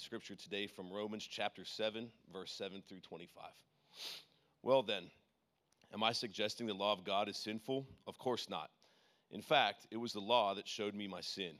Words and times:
scripture 0.00 0.34
today 0.34 0.66
from 0.66 0.90
Romans 0.90 1.26
chapter 1.30 1.64
7, 1.64 2.08
verse 2.32 2.52
7 2.52 2.82
through 2.88 3.00
25. 3.00 3.44
Well, 4.62 4.82
then, 4.82 5.04
am 5.92 6.02
I 6.02 6.12
suggesting 6.12 6.66
the 6.66 6.74
law 6.74 6.92
of 6.92 7.04
God 7.04 7.28
is 7.28 7.36
sinful? 7.36 7.86
Of 8.06 8.18
course 8.18 8.48
not. 8.48 8.70
In 9.30 9.42
fact, 9.42 9.86
it 9.90 9.98
was 9.98 10.12
the 10.12 10.20
law 10.20 10.54
that 10.54 10.66
showed 10.66 10.94
me 10.94 11.06
my 11.06 11.20
sin. 11.20 11.52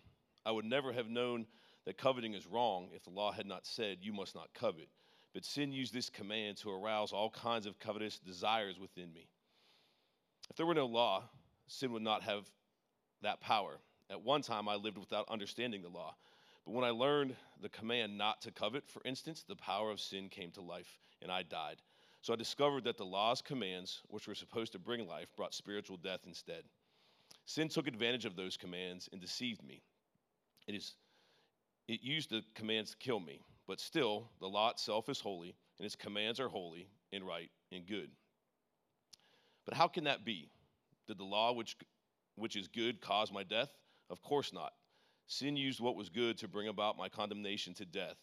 I 0.45 0.53
would 0.53 0.65
never 0.65 0.93
have 0.93 1.09
known 1.09 1.47
that 1.85 1.99
coveting 1.99 2.35
is 2.35 2.47
wrong 2.47 2.89
if 2.95 3.05
the 3.05 3.11
law 3.11 3.31
had 3.31 3.47
not 3.47 3.67
said, 3.67 3.99
You 4.01 4.13
must 4.13 4.35
not 4.35 4.53
covet. 4.55 4.89
But 5.35 5.45
sin 5.45 5.71
used 5.71 5.95
this 5.95 6.11
command 6.11 6.57
to 6.59 6.71
arouse 6.71 7.13
all 7.13 7.31
kinds 7.31 7.67
of 7.67 7.79
covetous 7.79 8.19
desires 8.19 8.79
within 8.81 9.13
me. 9.13 9.29
If 10.49 10.57
there 10.57 10.67
were 10.67 10.75
no 10.75 10.87
law, 10.87 11.25
sin 11.69 11.93
would 11.93 12.03
not 12.03 12.23
have 12.23 12.51
that 13.23 13.41
power. 13.41 13.79
At 14.11 14.23
one 14.23 14.43
time, 14.43 14.69
I 14.69 14.75
lived 14.75 14.99
without 14.99 15.29
understanding 15.29 15.83
the 15.83 15.89
law. 15.89 16.17
But 16.65 16.75
when 16.75 16.85
I 16.85 16.91
learned 16.91 17.35
the 17.61 17.69
command 17.69 18.17
not 18.17 18.43
to 18.43 18.51
covet, 18.51 18.89
for 18.89 19.03
instance, 19.05 19.45
the 19.47 19.57
power 19.57 19.91
of 19.91 20.01
sin 20.01 20.29
came 20.29 20.51
to 20.53 20.61
life, 20.61 20.99
and 21.23 21.31
I 21.31 21.43
died. 21.43 21.77
So 22.23 22.33
I 22.33 22.37
discovered 22.37 22.85
that 22.85 22.99
the 22.99 23.05
law's 23.05 23.41
commands, 23.41 24.03
which 24.09 24.29
were 24.29 24.35
supposed 24.35 24.73
to 24.73 24.79
bring 24.79 25.07
life, 25.07 25.29
brought 25.37 25.55
spiritual 25.55 25.97
death 25.97 26.21
instead. 26.27 26.65
Sin 27.47 27.69
took 27.69 27.87
advantage 27.87 28.27
of 28.27 28.37
those 28.37 28.57
commands 28.57 29.09
and 29.11 29.21
deceived 29.21 29.63
me. 29.65 29.83
It, 30.67 30.75
is, 30.75 30.95
it 31.89 32.03
used 32.03 32.31
the 32.31 32.43
commands 32.55 32.91
to 32.91 32.97
kill 32.99 33.21
me, 33.21 33.41
but 33.67 33.81
still, 33.81 34.29
the 34.41 34.49
law 34.49 34.71
itself 34.71 35.09
is 35.09 35.21
holy, 35.21 35.55
and 35.79 35.87
its 35.87 35.97
commands 35.97 36.39
are 36.41 36.49
holy 36.49 36.89
and 37.13 37.27
right 37.27 37.51
and 37.73 37.87
good. 37.87 38.11
But 39.65 39.75
how 39.75 39.89
can 39.89 40.05
that 40.05 40.25
be? 40.25 40.51
Did 41.07 41.19
the 41.19 41.25
law, 41.25 41.53
which, 41.53 41.77
which 42.37 42.55
is 42.55 42.69
good, 42.69 43.01
cause 43.01 43.33
my 43.33 43.43
death? 43.43 43.71
Of 44.11 44.23
course 44.23 44.53
not. 44.53 44.73
Sin 45.31 45.57
used 45.57 45.79
what 45.79 45.95
was 45.95 46.09
good 46.09 46.37
to 46.39 46.49
bring 46.49 46.67
about 46.67 46.99
my 46.99 47.09
condemnation 47.09 47.73
to 47.75 47.85
death, 47.85 48.17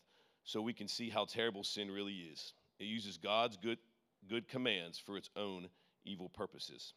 so 0.43 0.61
we 0.61 0.73
can 0.73 0.89
see 0.89 1.09
how 1.09 1.23
terrible 1.23 1.63
sin 1.63 1.89
really 1.89 2.15
is. 2.15 2.53
It 2.79 2.83
uses 2.83 3.15
God's 3.15 3.55
good, 3.55 3.77
good 4.27 4.49
commands 4.49 4.99
for 4.99 5.15
its 5.15 5.29
own 5.37 5.69
evil 6.03 6.27
purposes. 6.27 6.93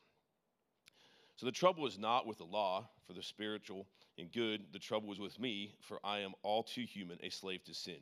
So 1.36 1.47
the 1.47 1.52
trouble 1.52 1.86
is 1.86 1.97
not 1.97 2.27
with 2.27 2.39
the 2.39 2.44
law 2.44 2.89
for 3.06 3.12
the 3.12 3.22
spiritual 3.22 3.86
and 4.19 4.33
good. 4.33 4.64
The 4.72 4.80
trouble 4.80 5.12
is 5.12 5.20
with 5.20 5.39
me, 5.39 5.77
for 5.80 6.00
I 6.02 6.19
am 6.19 6.33
all 6.42 6.64
too 6.64 6.83
human, 6.83 7.20
a 7.22 7.30
slave 7.30 7.62
to 7.67 7.72
sin. 7.72 8.00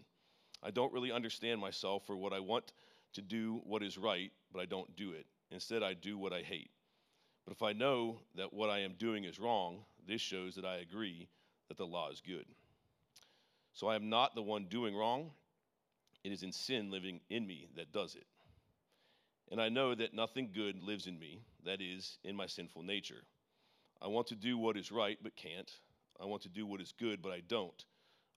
I 0.62 0.70
don't 0.70 0.94
really 0.94 1.12
understand 1.12 1.60
myself 1.60 2.06
for 2.06 2.16
what 2.16 2.32
I 2.32 2.40
want 2.40 2.72
to 3.12 3.20
do 3.20 3.60
what 3.64 3.82
is 3.82 3.98
right, 3.98 4.32
but 4.50 4.60
I 4.60 4.64
don't 4.64 4.96
do 4.96 5.12
it. 5.12 5.26
Instead, 5.50 5.82
I 5.82 5.92
do 5.92 6.16
what 6.16 6.32
I 6.32 6.40
hate. 6.40 6.70
But 7.44 7.52
if 7.52 7.62
I 7.62 7.74
know 7.74 8.20
that 8.34 8.54
what 8.54 8.70
I 8.70 8.78
am 8.78 8.94
doing 8.94 9.24
is 9.24 9.38
wrong, 9.38 9.84
this 10.06 10.22
shows 10.22 10.54
that 10.54 10.64
I 10.64 10.76
agree 10.76 11.28
that 11.68 11.76
the 11.76 11.86
law 11.86 12.10
is 12.10 12.20
good. 12.26 12.44
So 13.72 13.86
I 13.86 13.96
am 13.96 14.08
not 14.08 14.34
the 14.34 14.42
one 14.42 14.64
doing 14.64 14.96
wrong. 14.96 15.30
It 16.24 16.32
is 16.32 16.42
in 16.42 16.52
sin 16.52 16.90
living 16.90 17.20
in 17.30 17.46
me 17.46 17.68
that 17.76 17.92
does 17.92 18.14
it. 18.14 18.26
And 19.50 19.60
I 19.60 19.68
know 19.68 19.94
that 19.94 20.14
nothing 20.14 20.50
good 20.54 20.82
lives 20.82 21.06
in 21.06 21.18
me, 21.18 21.40
that 21.64 21.80
is, 21.80 22.18
in 22.24 22.36
my 22.36 22.46
sinful 22.46 22.82
nature. 22.82 23.22
I 24.02 24.08
want 24.08 24.26
to 24.28 24.34
do 24.34 24.58
what 24.58 24.76
is 24.76 24.92
right, 24.92 25.18
but 25.22 25.36
can't. 25.36 25.70
I 26.20 26.26
want 26.26 26.42
to 26.42 26.48
do 26.48 26.66
what 26.66 26.80
is 26.80 26.92
good, 26.98 27.22
but 27.22 27.32
I 27.32 27.40
don't. 27.48 27.84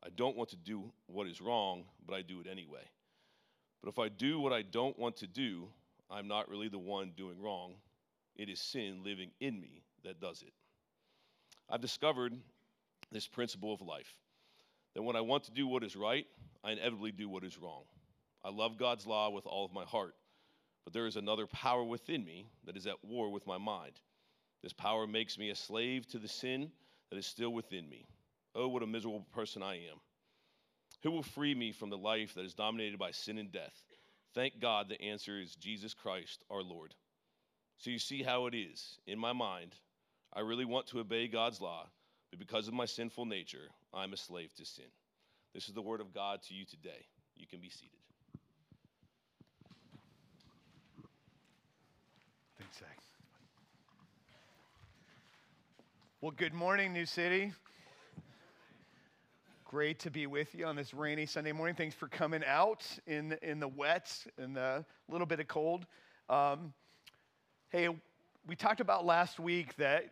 I 0.04 0.10
don't 0.16 0.38
want 0.38 0.50
to 0.50 0.56
do 0.56 0.92
what 1.08 1.28
is 1.28 1.42
wrong, 1.42 1.84
but 2.06 2.16
I 2.16 2.22
do 2.22 2.40
it 2.40 2.48
anyway. 2.50 2.84
But 3.84 3.90
if 3.90 4.00
I 4.00 4.10
do 4.10 4.40
what 4.40 4.54
I 4.54 4.62
don't 4.62 4.98
want 4.98 5.18
to 5.18 5.28
do, 5.28 5.68
I'm 6.10 6.28
not 6.28 6.50
really 6.50 6.70
the 6.70 6.80
one 6.80 7.14
doing 7.18 7.42
wrong. 7.42 7.74
It 8.36 8.50
is 8.50 8.60
sin 8.60 9.02
living 9.04 9.32
in 9.40 9.60
me 9.60 9.84
that 10.04 10.20
does 10.20 10.42
it. 10.42 10.54
I've 11.70 11.82
discovered 11.82 12.34
this 13.12 13.28
principle 13.28 13.74
of 13.74 13.82
life 13.82 14.14
that 14.94 15.04
when 15.04 15.16
I 15.16 15.22
want 15.22 15.44
to 15.46 15.52
do 15.52 15.68
what 15.68 15.84
is 15.84 15.96
right, 15.96 16.26
I 16.64 16.72
inevitably 16.72 17.12
do 17.12 17.30
what 17.30 17.44
is 17.44 17.58
wrong. 17.58 17.84
I 18.44 18.50
love 18.50 18.78
God's 18.78 19.08
law 19.08 19.30
with 19.30 19.46
all 19.46 19.66
of 19.66 19.74
my 19.74 19.86
heart, 19.86 20.16
but 20.84 20.94
there 20.94 21.08
is 21.08 21.16
another 21.16 21.48
power 21.48 21.84
within 21.84 22.26
me 22.26 22.48
that 22.66 22.76
is 22.76 22.88
at 22.88 23.04
war 23.04 23.30
with 23.32 23.48
my 23.48 23.58
mind. 23.58 23.94
This 24.64 24.74
power 24.74 25.08
makes 25.08 25.38
me 25.38 25.50
a 25.50 25.56
slave 25.56 26.08
to 26.08 26.18
the 26.18 26.28
sin 26.28 26.72
that 27.10 27.18
is 27.18 27.26
still 27.26 27.52
within 27.52 27.88
me. 27.90 28.06
Oh, 28.54 28.68
what 28.68 28.84
a 28.84 28.88
miserable 28.88 29.26
person 29.34 29.64
I 29.64 29.76
am. 29.76 30.00
Who 31.04 31.12
will 31.12 31.24
free 31.24 31.56
me 31.56 31.72
from 31.72 31.90
the 31.90 31.98
life 31.98 32.34
that 32.36 32.46
is 32.46 32.54
dominated 32.54 33.00
by 33.00 33.12
sin 33.12 33.38
and 33.38 33.52
death? 33.52 33.74
Thank 34.34 34.60
God 34.60 34.88
the 34.88 35.02
answer 35.02 35.40
is 35.40 35.56
Jesus 35.56 35.94
Christ, 35.94 36.44
our 36.50 36.62
Lord. 36.62 36.94
So 37.78 37.90
you 37.90 38.00
see 38.00 38.22
how 38.22 38.46
it 38.46 38.56
is. 38.56 39.00
In 39.08 39.18
my 39.18 39.34
mind, 39.34 39.76
I 40.34 40.42
really 40.42 40.66
want 40.66 40.88
to 40.88 41.00
obey 41.00 41.28
God's 41.28 41.60
law, 41.60 41.88
but 42.32 42.40
because 42.40 42.68
of 42.68 42.74
my 42.74 42.86
sinful 42.86 43.26
nature, 43.26 43.70
I'm 43.94 44.14
a 44.14 44.18
slave 44.18 44.54
to 44.56 44.66
sin. 44.66 44.86
This 45.54 45.68
is 45.68 45.74
the 45.74 45.82
word 45.82 46.00
of 46.00 46.14
God 46.14 46.42
to 46.44 46.54
you 46.54 46.66
today. 46.66 47.06
You 47.36 47.46
can 47.46 47.60
be 47.60 47.70
seated. 47.70 47.92
Thanks, 52.58 52.80
Zach. 52.80 52.98
Well, 56.22 56.32
good 56.32 56.54
morning, 56.54 56.94
New 56.94 57.06
City. 57.06 57.52
Great 59.66 60.00
to 60.00 60.12
be 60.12 60.26
with 60.28 60.56
you 60.56 60.66
on 60.66 60.76
this 60.76 60.94
rainy 60.94 61.26
Sunday 61.26 61.52
morning. 61.52 61.76
Thanks 61.76 61.96
for 61.96 62.08
coming 62.08 62.44
out 62.46 62.86
in, 63.08 63.38
in 63.42 63.60
the 63.60 63.68
wet 63.68 64.14
and 64.38 64.56
the 64.56 64.86
little 65.10 65.28
bit 65.28 65.42
of 65.42 65.48
cold. 65.48 65.86
Um, 66.30 66.74
hey, 67.70 67.90
we 68.48 68.56
talked 68.56 68.80
about 68.80 69.06
last 69.06 69.40
week 69.40 69.76
that 69.78 70.12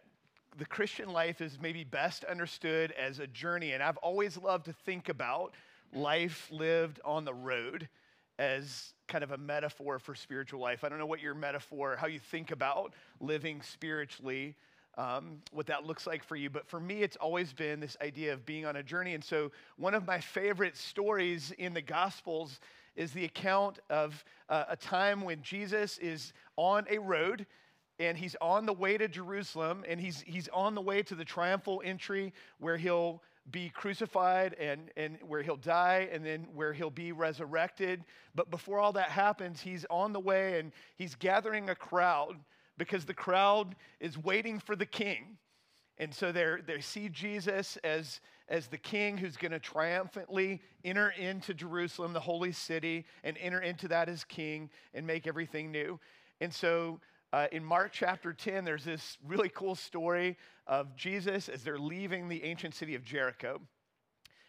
the 0.58 0.66
Christian 0.66 1.12
life 1.12 1.42
is 1.42 1.60
maybe 1.62 1.84
best 1.84 2.24
understood 2.24 2.92
as 2.94 3.20
a 3.20 3.28
journey. 3.28 3.74
And 3.74 3.84
I've 3.84 3.98
always 3.98 4.38
loved 4.38 4.66
to 4.66 4.74
think 4.74 5.10
about 5.10 5.54
life 5.94 6.50
lived 6.52 7.00
on 7.06 7.26
the 7.26 7.34
road 7.34 7.88
as 8.38 8.94
kind 9.08 9.24
of 9.24 9.32
a 9.32 9.38
metaphor 9.38 10.00
for 10.00 10.16
spiritual 10.16 10.60
life. 10.60 10.84
I 10.84 10.90
don't 10.90 11.00
know 11.00 11.06
what 11.06 11.22
your 11.22 11.34
metaphor, 11.34 11.98
how 12.00 12.08
you 12.08 12.20
think 12.20 12.52
about 12.52 12.94
living 13.20 13.62
spiritually, 13.62 14.56
um, 14.98 15.42
what 15.52 15.68
that 15.68 15.86
looks 15.86 16.08
like 16.08 16.24
for 16.24 16.36
you. 16.36 16.50
But 16.50 16.68
for 16.68 16.80
me, 16.80 17.02
it's 17.02 17.18
always 17.18 17.54
been 17.54 17.80
this 17.80 17.98
idea 18.02 18.34
of 18.34 18.46
being 18.46 18.66
on 18.66 18.78
a 18.78 18.84
journey. 18.84 19.14
And 19.14 19.24
so, 19.24 19.52
one 19.78 19.94
of 19.94 20.08
my 20.08 20.20
favorite 20.20 20.78
stories 20.78 21.52
in 21.58 21.74
the 21.74 21.82
Gospels 21.82 22.60
is 22.96 23.12
the 23.12 23.26
account 23.26 23.80
of 23.90 24.24
uh, 24.50 24.66
a 24.70 24.76
time 24.76 25.22
when 25.22 25.42
Jesus 25.42 25.98
is 26.00 26.34
on 26.58 26.86
a 26.90 26.98
road 26.98 27.46
and 28.00 28.18
he's 28.18 28.36
on 28.42 28.66
the 28.66 28.74
way 28.74 28.98
to 28.98 29.08
Jerusalem, 29.08 29.84
and 29.88 30.00
he's, 30.00 30.22
he's 30.22 30.48
on 30.54 30.74
the 30.74 30.82
way 30.82 31.04
to 31.04 31.16
the 31.16 31.26
triumphal 31.26 31.82
entry 31.84 32.34
where 32.60 32.78
he'll 32.78 33.22
be 33.52 33.70
crucified 33.70 34.56
and, 34.60 34.90
and 34.96 35.18
where 35.28 35.42
he'll 35.42 35.58
die, 35.58 36.08
and 36.12 36.26
then 36.26 36.48
where 36.54 36.72
he'll 36.72 36.90
be 36.90 37.12
resurrected. 37.12 38.04
But 38.36 38.50
before 38.50 38.80
all 38.80 38.94
that 38.94 39.10
happens, 39.10 39.60
he's 39.60 39.86
on 39.90 40.14
the 40.14 40.20
way 40.20 40.60
and 40.60 40.72
he's 40.96 41.16
gathering 41.16 41.70
a 41.70 41.76
crowd 41.76 42.38
because 42.78 43.06
the 43.06 43.14
crowd 43.14 43.76
is 44.00 44.18
waiting 44.18 44.60
for 44.60 44.76
the 44.76 44.86
king. 44.86 45.38
And 45.98 46.14
so 46.14 46.32
they 46.32 46.46
they 46.66 46.80
see 46.80 47.10
Jesus 47.10 47.78
as, 47.84 48.22
as 48.48 48.68
the 48.68 48.78
king 48.78 49.18
who's 49.18 49.36
going 49.36 49.52
to 49.52 49.60
triumphantly 49.60 50.62
enter 50.86 51.10
into 51.10 51.54
Jerusalem, 51.54 52.14
the 52.14 52.22
holy 52.22 52.54
city, 52.54 53.06
and 53.24 53.38
enter 53.38 53.60
into 53.60 53.90
that 53.90 54.08
as 54.08 54.24
king 54.24 54.70
and 54.94 55.06
make 55.06 55.28
everything 55.28 55.72
new. 55.72 56.00
And 56.40 56.54
so 56.54 57.02
uh, 57.32 57.48
in 57.52 57.64
Mark 57.64 57.92
chapter 57.94 58.34
10, 58.34 58.66
there's 58.66 58.84
this 58.84 59.18
really 59.28 59.50
cool 59.50 59.76
story 59.76 60.38
of 60.66 60.96
Jesus 60.96 61.48
as 61.48 61.64
they're 61.64 61.78
leaving 61.78 62.28
the 62.28 62.44
ancient 62.44 62.74
city 62.74 62.96
of 62.96 63.04
Jericho. 63.04 63.62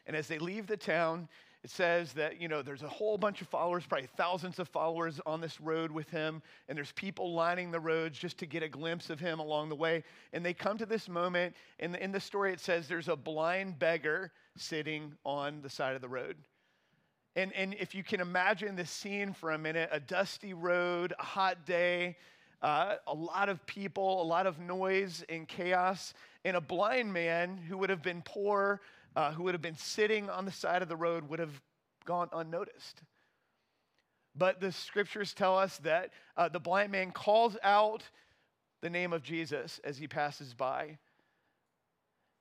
And 0.06 0.16
as 0.16 0.28
they 0.28 0.38
leave 0.38 0.66
the 0.66 0.76
town, 0.76 1.28
it 1.62 1.70
says 1.70 2.14
that, 2.14 2.40
you 2.40 2.48
know, 2.48 2.62
there's 2.62 2.82
a 2.82 2.88
whole 2.88 3.18
bunch 3.18 3.42
of 3.42 3.48
followers, 3.48 3.84
probably 3.86 4.08
thousands 4.16 4.58
of 4.58 4.66
followers 4.68 5.20
on 5.26 5.42
this 5.42 5.60
road 5.60 5.90
with 5.90 6.08
him. 6.08 6.40
And 6.68 6.78
there's 6.78 6.92
people 6.92 7.34
lining 7.34 7.70
the 7.70 7.80
roads 7.80 8.18
just 8.18 8.38
to 8.38 8.46
get 8.46 8.62
a 8.62 8.68
glimpse 8.68 9.10
of 9.10 9.20
him 9.20 9.40
along 9.40 9.68
the 9.68 9.74
way. 9.74 10.02
And 10.32 10.44
they 10.44 10.54
come 10.54 10.78
to 10.78 10.86
this 10.86 11.06
moment. 11.06 11.54
And 11.78 11.94
in 11.96 12.12
the 12.12 12.20
story, 12.20 12.52
it 12.54 12.60
says 12.60 12.88
there's 12.88 13.08
a 13.08 13.16
blind 13.16 13.78
beggar 13.78 14.32
sitting 14.56 15.12
on 15.24 15.60
the 15.60 15.68
side 15.68 15.96
of 15.96 16.00
the 16.00 16.08
road. 16.08 16.36
And, 17.36 17.52
and 17.52 17.74
if 17.74 17.94
you 17.94 18.02
can 18.02 18.20
imagine 18.20 18.74
this 18.74 18.90
scene 18.90 19.34
for 19.34 19.52
a 19.52 19.58
minute, 19.58 19.90
a 19.92 20.00
dusty 20.00 20.54
road, 20.54 21.12
a 21.18 21.22
hot 21.22 21.66
day, 21.66 22.16
uh, 22.62 22.96
a 23.06 23.14
lot 23.14 23.48
of 23.48 23.64
people, 23.66 24.22
a 24.22 24.24
lot 24.24 24.46
of 24.46 24.58
noise 24.58 25.24
and 25.28 25.48
chaos, 25.48 26.14
and 26.44 26.56
a 26.56 26.60
blind 26.60 27.12
man 27.12 27.56
who 27.56 27.78
would 27.78 27.90
have 27.90 28.02
been 28.02 28.22
poor, 28.22 28.80
uh, 29.16 29.32
who 29.32 29.44
would 29.44 29.54
have 29.54 29.62
been 29.62 29.76
sitting 29.76 30.28
on 30.28 30.44
the 30.44 30.52
side 30.52 30.82
of 30.82 30.88
the 30.88 30.96
road, 30.96 31.28
would 31.28 31.38
have 31.38 31.60
gone 32.04 32.28
unnoticed. 32.32 33.02
But 34.36 34.60
the 34.60 34.72
scriptures 34.72 35.34
tell 35.34 35.58
us 35.58 35.78
that 35.78 36.10
uh, 36.36 36.48
the 36.48 36.60
blind 36.60 36.92
man 36.92 37.10
calls 37.10 37.56
out 37.62 38.02
the 38.80 38.90
name 38.90 39.12
of 39.12 39.22
Jesus 39.22 39.80
as 39.84 39.98
he 39.98 40.06
passes 40.06 40.54
by. 40.54 40.98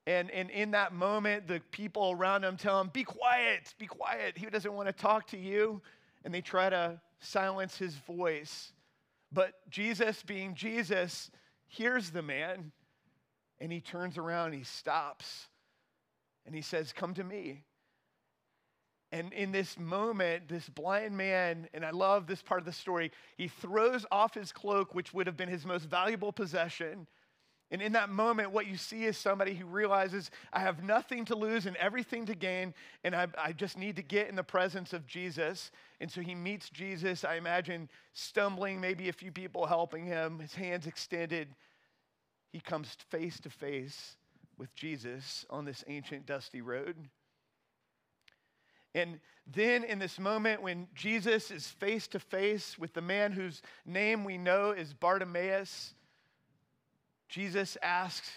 And, 0.05 0.31
and 0.31 0.49
in 0.49 0.71
that 0.71 0.93
moment, 0.93 1.47
the 1.47 1.61
people 1.71 2.15
around 2.17 2.43
him 2.43 2.57
tell 2.57 2.79
him, 2.79 2.89
Be 2.91 3.03
quiet, 3.03 3.73
be 3.77 3.85
quiet. 3.85 4.37
He 4.37 4.45
doesn't 4.47 4.73
want 4.73 4.87
to 4.87 4.93
talk 4.93 5.27
to 5.27 5.37
you. 5.37 5.81
And 6.25 6.33
they 6.33 6.41
try 6.41 6.69
to 6.69 6.99
silence 7.19 7.77
his 7.77 7.95
voice. 7.95 8.71
But 9.31 9.53
Jesus, 9.69 10.23
being 10.23 10.55
Jesus, 10.55 11.29
hears 11.67 12.09
the 12.09 12.21
man 12.21 12.71
and 13.59 13.71
he 13.71 13.81
turns 13.81 14.17
around 14.17 14.53
he 14.53 14.63
stops 14.63 15.47
and 16.45 16.55
he 16.55 16.61
says, 16.61 16.93
Come 16.93 17.13
to 17.15 17.23
me. 17.23 17.63
And 19.11 19.33
in 19.33 19.51
this 19.51 19.77
moment, 19.79 20.47
this 20.47 20.69
blind 20.69 21.17
man, 21.17 21.67
and 21.73 21.83
I 21.83 21.89
love 21.89 22.27
this 22.27 22.43
part 22.43 22.59
of 22.59 22.65
the 22.65 22.71
story, 22.71 23.11
he 23.37 23.47
throws 23.47 24.05
off 24.11 24.35
his 24.35 24.51
cloak, 24.51 24.93
which 24.93 25.13
would 25.13 25.25
have 25.25 25.35
been 25.35 25.49
his 25.49 25.65
most 25.65 25.85
valuable 25.85 26.31
possession. 26.31 27.07
And 27.71 27.81
in 27.83 27.91
that 27.91 28.09
moment, 28.09 28.51
what 28.51 28.65
you 28.65 28.77
see 28.77 29.05
is 29.05 29.15
somebody 29.15 29.53
who 29.53 29.67
realizes, 29.67 30.31
I 30.51 30.59
have 30.61 30.83
nothing 30.83 31.25
to 31.25 31.35
lose 31.35 31.67
and 31.67 31.75
everything 31.77 32.25
to 32.25 32.33
gain, 32.33 32.73
and 33.03 33.15
I, 33.15 33.27
I, 33.37 33.51
just 33.51 33.77
need 33.77 33.95
to 33.97 34.01
get 34.01 34.27
in 34.27 34.35
the 34.35 34.43
presence 34.43 34.91
of 34.91 35.05
Jesus. 35.05 35.69
And 36.01 36.09
so 36.09 36.21
he 36.21 36.33
meets 36.33 36.69
Jesus, 36.71 37.23
I 37.23 37.35
imagine 37.35 37.87
stumbling, 38.13 38.81
maybe 38.81 39.07
a 39.07 39.13
few 39.13 39.31
people 39.31 39.67
helping 39.67 40.05
him, 40.05 40.39
his 40.39 40.55
hands 40.55 40.87
extended. 40.87 41.49
He 42.51 42.59
comes 42.59 42.97
face 43.11 43.39
to 43.41 43.51
face 43.51 44.15
with 44.57 44.73
Jesus 44.73 45.45
on 45.51 45.65
this 45.65 45.83
ancient 45.87 46.25
dusty 46.25 46.61
road. 46.61 46.95
And 48.95 49.19
then, 49.45 49.83
in 49.83 49.99
this 49.99 50.17
moment, 50.17 50.63
when 50.63 50.87
Jesus 50.95 51.51
is 51.51 51.67
face 51.67 52.07
to 52.07 52.19
face 52.19 52.79
with 52.79 52.93
the 52.93 53.01
man 53.01 53.31
whose 53.31 53.61
name 53.85 54.23
we 54.23 54.39
know 54.39 54.71
is 54.71 54.93
Bartimaeus, 54.93 55.93
Jesus 57.29 57.77
asks 57.83 58.29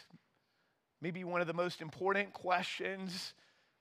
maybe 1.01 1.25
one 1.25 1.41
of 1.41 1.47
the 1.47 1.55
most 1.55 1.81
important 1.81 2.33
questions 2.35 3.33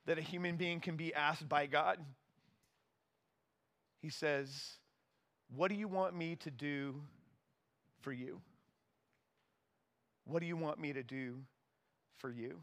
that 0.05 0.17
a 0.17 0.21
human 0.21 0.55
being 0.55 0.79
can 0.79 0.95
be 0.95 1.13
asked 1.13 1.47
by 1.47 1.67
God. 1.67 1.99
He 4.01 4.09
says, 4.09 4.49
What 5.55 5.69
do 5.69 5.75
you 5.75 5.87
want 5.87 6.15
me 6.15 6.37
to 6.37 6.49
do 6.49 6.95
for 7.99 8.13
you? 8.13 8.41
What 10.25 10.39
do 10.39 10.45
you 10.45 10.55
want 10.55 10.79
me 10.79 10.93
to 10.93 11.03
do 11.03 11.35
for 12.17 12.31
you? 12.31 12.61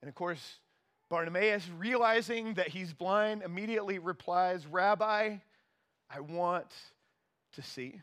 And 0.00 0.08
of 0.08 0.14
course, 0.14 0.60
Bartimaeus, 1.10 1.68
realizing 1.76 2.54
that 2.54 2.68
he's 2.68 2.92
blind, 2.92 3.42
immediately 3.42 3.98
replies, 3.98 4.66
Rabbi, 4.66 5.36
I 6.10 6.20
want 6.20 6.72
to 7.54 7.62
see. 7.62 8.00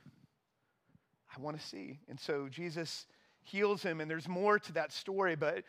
I 1.36 1.39
want 1.39 1.60
to 1.60 1.66
see. 1.66 2.00
And 2.10 2.19
so 2.19 2.48
Jesus 2.50 3.07
heals 3.43 3.83
him, 3.83 4.01
and 4.01 4.09
there's 4.09 4.27
more 4.27 4.59
to 4.59 4.73
that 4.73 4.91
story. 4.91 5.35
But 5.35 5.63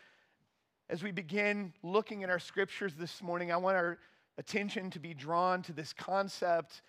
as 0.88 1.02
we 1.02 1.12
begin 1.12 1.72
looking 1.82 2.22
at 2.22 2.30
our 2.30 2.38
scriptures 2.38 2.94
this 2.98 3.22
morning, 3.22 3.50
I 3.50 3.56
want 3.56 3.76
our 3.76 3.98
attention 4.38 4.90
to 4.90 4.98
be 4.98 5.14
drawn 5.14 5.62
to 5.62 5.72
this 5.72 5.92
concept 5.92 6.82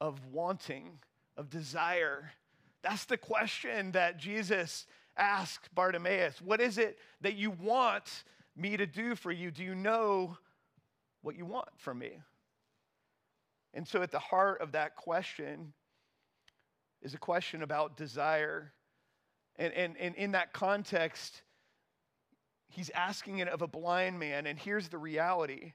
of 0.00 0.24
wanting, 0.32 0.98
of 1.36 1.50
desire. 1.50 2.30
That's 2.82 3.04
the 3.04 3.16
question 3.16 3.92
that 3.92 4.18
Jesus 4.18 4.86
asked 5.16 5.74
Bartimaeus. 5.74 6.40
What 6.40 6.60
is 6.60 6.78
it 6.78 6.98
that 7.20 7.34
you 7.34 7.50
want 7.50 8.24
me 8.56 8.76
to 8.76 8.86
do 8.86 9.14
for 9.14 9.32
you? 9.32 9.50
Do 9.50 9.64
you 9.64 9.74
know 9.74 10.36
what 11.22 11.36
you 11.36 11.44
want 11.44 11.68
from 11.76 11.98
me? 11.98 12.20
And 13.74 13.86
so, 13.86 14.02
at 14.02 14.10
the 14.10 14.18
heart 14.18 14.60
of 14.60 14.72
that 14.72 14.96
question 14.96 15.72
is 17.02 17.14
a 17.14 17.18
question 17.18 17.62
about 17.62 17.96
desire. 17.96 18.72
And, 19.58 19.72
and, 19.74 19.96
and 19.98 20.14
in 20.14 20.32
that 20.32 20.52
context, 20.52 21.42
he's 22.68 22.90
asking 22.90 23.38
it 23.38 23.48
of 23.48 23.62
a 23.62 23.66
blind 23.66 24.18
man. 24.18 24.46
And 24.46 24.58
here's 24.58 24.88
the 24.88 24.98
reality 24.98 25.72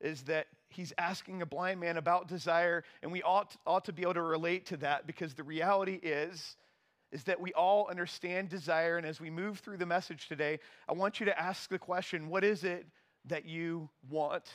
is 0.00 0.22
that 0.22 0.46
he's 0.68 0.92
asking 0.98 1.42
a 1.42 1.46
blind 1.46 1.78
man 1.78 1.96
about 1.96 2.26
desire, 2.26 2.84
and 3.02 3.12
we 3.12 3.22
ought, 3.22 3.56
ought 3.66 3.84
to 3.84 3.92
be 3.92 4.02
able 4.02 4.14
to 4.14 4.22
relate 4.22 4.66
to 4.66 4.76
that 4.78 5.06
because 5.06 5.34
the 5.34 5.44
reality 5.44 6.00
is 6.02 6.56
is 7.12 7.24
that 7.24 7.40
we 7.40 7.52
all 7.54 7.88
understand 7.88 8.48
desire. 8.48 8.96
And 8.96 9.06
as 9.06 9.20
we 9.20 9.30
move 9.30 9.58
through 9.58 9.78
the 9.78 9.86
message 9.86 10.28
today, 10.28 10.60
I 10.88 10.92
want 10.92 11.18
you 11.18 11.26
to 11.26 11.40
ask 11.40 11.68
the 11.68 11.78
question 11.78 12.28
what 12.28 12.44
is 12.44 12.64
it 12.64 12.86
that 13.26 13.46
you 13.46 13.88
want? 14.08 14.48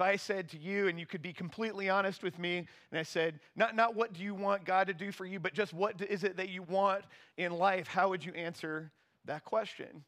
If 0.00 0.06
I 0.06 0.16
said 0.16 0.48
to 0.52 0.58
you, 0.58 0.88
and 0.88 0.98
you 0.98 1.04
could 1.04 1.20
be 1.20 1.34
completely 1.34 1.90
honest 1.90 2.22
with 2.22 2.38
me, 2.38 2.66
and 2.90 2.98
I 2.98 3.02
said, 3.02 3.38
not, 3.54 3.76
not 3.76 3.94
what 3.94 4.14
do 4.14 4.22
you 4.22 4.34
want 4.34 4.64
God 4.64 4.86
to 4.86 4.94
do 4.94 5.12
for 5.12 5.26
you, 5.26 5.38
but 5.38 5.52
just 5.52 5.74
what 5.74 6.00
is 6.00 6.24
it 6.24 6.38
that 6.38 6.48
you 6.48 6.62
want 6.62 7.04
in 7.36 7.52
life, 7.52 7.86
how 7.86 8.08
would 8.08 8.24
you 8.24 8.32
answer 8.32 8.92
that 9.26 9.44
question? 9.44 10.02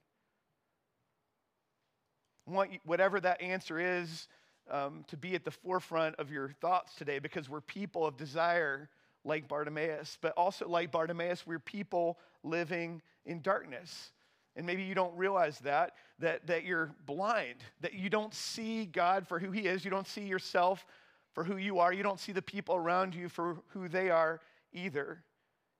Want 2.47 2.71
whatever 2.87 3.21
that 3.21 3.43
answer 3.43 3.79
is 3.79 4.29
um, 4.71 5.05
to 5.09 5.19
be 5.19 5.35
at 5.35 5.45
the 5.45 5.51
forefront 5.51 6.17
of 6.17 6.31
your 6.31 6.53
thoughts 6.63 6.95
today 6.95 7.19
because 7.19 7.51
we're 7.51 7.61
people 7.61 8.07
of 8.07 8.17
desire 8.17 8.89
like 9.27 9.47
Bartimaeus, 9.47 10.17
but 10.23 10.33
also 10.39 10.67
like 10.67 10.91
Bartimaeus, 10.91 11.47
we're 11.47 11.59
people 11.59 12.19
living 12.43 13.03
in 13.27 13.43
darkness. 13.43 14.13
And 14.57 14.67
maybe 14.67 14.83
you 14.83 14.95
don't 14.95 15.17
realize 15.17 15.59
that, 15.61 15.93
that, 16.19 16.47
that 16.47 16.65
you're 16.65 16.91
blind, 17.07 17.57
that 17.81 17.95
you 17.95 18.11
don't 18.11 18.35
see 18.35 18.85
God 18.85 19.27
for 19.27 19.39
who 19.39 19.51
He 19.51 19.63
is. 19.63 19.85
You 19.85 19.91
don't 19.91 20.07
see 20.07 20.23
yourself 20.23 20.85
for 21.33 21.45
who 21.45 21.57
you 21.57 21.79
are. 21.79 21.93
You 21.93 22.03
don't 22.03 22.21
see 22.21 22.33
the 22.33 22.43
people 22.43 22.75
around 22.75 23.15
you 23.15 23.29
for 23.29 23.57
who 23.69 23.89
they 23.89 24.11
are 24.11 24.41
either. 24.73 25.23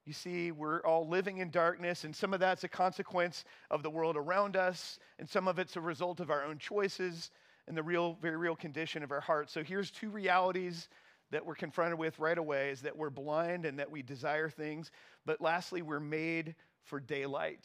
You 0.05 0.13
see, 0.13 0.51
we're 0.51 0.81
all 0.81 1.07
living 1.07 1.39
in 1.39 1.51
darkness, 1.51 2.05
and 2.05 2.17
some 2.17 2.35
of 2.35 2.41
that's 2.41 2.65
a 2.65 2.69
consequence 2.69 3.45
of 3.71 3.83
the 3.83 3.91
world 3.91 4.17
around 4.17 4.57
us, 4.57 4.99
and 5.19 5.29
some 5.29 5.47
of 5.47 5.59
it's 5.59 5.77
a 5.77 5.81
result 5.81 6.19
of 6.19 6.31
our 6.31 6.45
own 6.45 6.59
choices 6.59 7.31
and 7.69 7.77
the 7.77 7.83
real, 7.83 8.19
very 8.21 8.37
real 8.37 8.57
condition 8.57 9.05
of 9.05 9.13
our 9.13 9.21
hearts. 9.21 9.53
So 9.53 9.63
here's 9.63 9.91
two 9.91 10.11
realities 10.11 10.89
that 11.31 11.47
we're 11.47 11.55
confronted 11.55 11.99
with 11.99 12.19
right 12.19 12.37
away 12.37 12.71
is 12.71 12.83
that 12.83 12.97
we're 12.97 13.11
blind 13.11 13.65
and 13.65 13.79
that 13.79 13.91
we 13.91 14.03
desire 14.03 14.51
things. 14.51 14.91
But 15.25 15.41
lastly, 15.41 15.83
we're 15.83 16.01
made 16.01 16.57
for 16.85 16.99
daylight. 16.99 17.65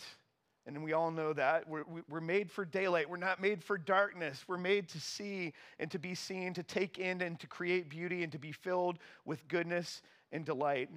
And 0.68 0.84
we 0.84 0.92
all 0.92 1.12
know 1.12 1.32
that. 1.32 1.68
We're, 1.68 1.86
we're 2.10 2.20
made 2.20 2.52
for 2.52 2.66
daylight. 2.66 3.10
We're 3.10 3.16
not 3.16 3.42
made 3.42 3.64
for 3.64 3.78
darkness. 3.78 4.44
We're 4.48 4.58
made 4.58 4.90
to 4.90 5.00
see 5.00 5.54
and 5.80 5.90
to 5.92 5.98
be 5.98 6.14
seen, 6.14 6.54
to 6.56 6.64
take 6.64 7.00
in 7.00 7.22
and 7.22 7.40
to 7.40 7.48
create 7.48 7.90
beauty 7.90 8.22
and 8.22 8.32
to 8.34 8.38
be 8.38 8.52
filled 8.52 9.00
with 9.24 9.48
goodness 9.48 10.02
and 10.34 10.44
delight. 10.44 10.90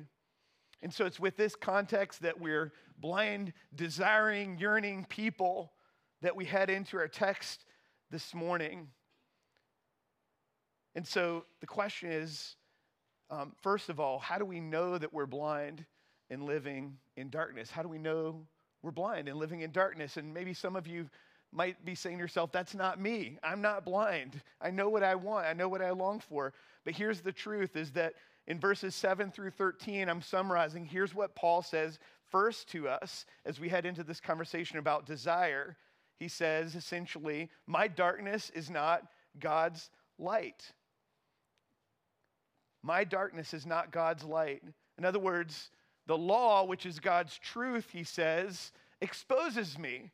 And 0.83 0.93
so 0.93 1.07
it's 1.07 1.21
with 1.21 1.37
this 1.37 1.55
context 1.55 2.23
that 2.23 2.41
we're 2.41 2.73
blind, 2.99 3.53
desiring, 3.73 4.59
yearning 4.59 5.07
people 5.09 5.73
that 6.21 6.35
we 6.35 6.47
head 6.47 6.69
into 6.69 6.97
our 6.97 7.09
text 7.09 7.65
this 8.11 8.35
morning. 8.35 8.89
And 10.97 11.07
so 11.07 11.45
the 11.61 11.67
question 11.69 12.11
is 12.11 12.57
um, 13.31 13.53
first 13.63 13.89
of 13.89 14.01
all, 14.01 14.19
how 14.19 14.39
do 14.39 14.45
we 14.45 14.59
know 14.59 14.99
that 14.99 15.13
we're 15.13 15.27
blind 15.27 15.87
and 16.29 16.43
living 16.43 16.97
in 17.17 17.31
darkness? 17.31 17.71
How 17.71 17.83
do 17.83 17.89
we 17.89 17.99
know 17.99 18.49
we're 18.83 18.91
blind 18.91 19.29
and 19.29 19.39
living 19.39 19.61
in 19.61 19.73
darkness? 19.73 20.17
And 20.17 20.33
maybe 20.33 20.55
some 20.55 20.77
of 20.77 20.87
you 20.87 21.09
might 21.53 21.85
be 21.85 21.95
saying 21.95 22.17
to 22.17 22.23
yourself, 22.23 22.53
That's 22.53 22.75
not 22.75 23.01
me. 23.01 23.39
I'm 23.43 23.61
not 23.61 23.85
blind. 23.85 24.41
I 24.61 24.71
know 24.71 24.89
what 24.89 25.03
I 25.03 25.15
want, 25.15 25.47
I 25.47 25.53
know 25.53 25.69
what 25.69 25.83
I 25.83 25.91
long 25.91 26.21
for. 26.21 26.53
But 26.85 26.95
here's 26.95 27.21
the 27.21 27.33
truth 27.33 27.77
is 27.77 27.93
that 27.93 28.15
in 28.47 28.59
verses 28.59 28.95
7 28.95 29.31
through 29.31 29.51
13, 29.51 30.09
I'm 30.09 30.23
summarizing. 30.23 30.85
Here's 30.85 31.15
what 31.15 31.35
Paul 31.35 31.63
says 31.63 31.99
first 32.31 32.69
to 32.71 32.89
us 32.89 33.27
as 33.45 33.61
we 33.61 33.69
head 33.69 33.87
into 33.87 34.03
this 34.03 34.21
conversation 34.21 34.79
about 34.79 35.07
desire. 35.07 35.77
He 36.19 36.29
says 36.29 36.75
essentially, 36.75 37.51
My 37.67 37.89
darkness 37.89 38.51
is 38.55 38.71
not 38.71 39.03
God's 39.39 39.91
light. 40.19 40.73
My 42.83 43.05
darkness 43.05 43.53
is 43.53 43.67
not 43.67 43.93
God's 43.93 44.25
light. 44.25 44.63
In 44.97 45.05
other 45.05 45.19
words, 45.19 45.71
the 46.11 46.19
law, 46.19 46.65
which 46.65 46.87
is 46.87 46.99
God's 46.99 47.39
truth, 47.39 47.91
he 47.93 48.03
says, 48.03 48.73
exposes 49.01 49.79
me. 49.79 50.11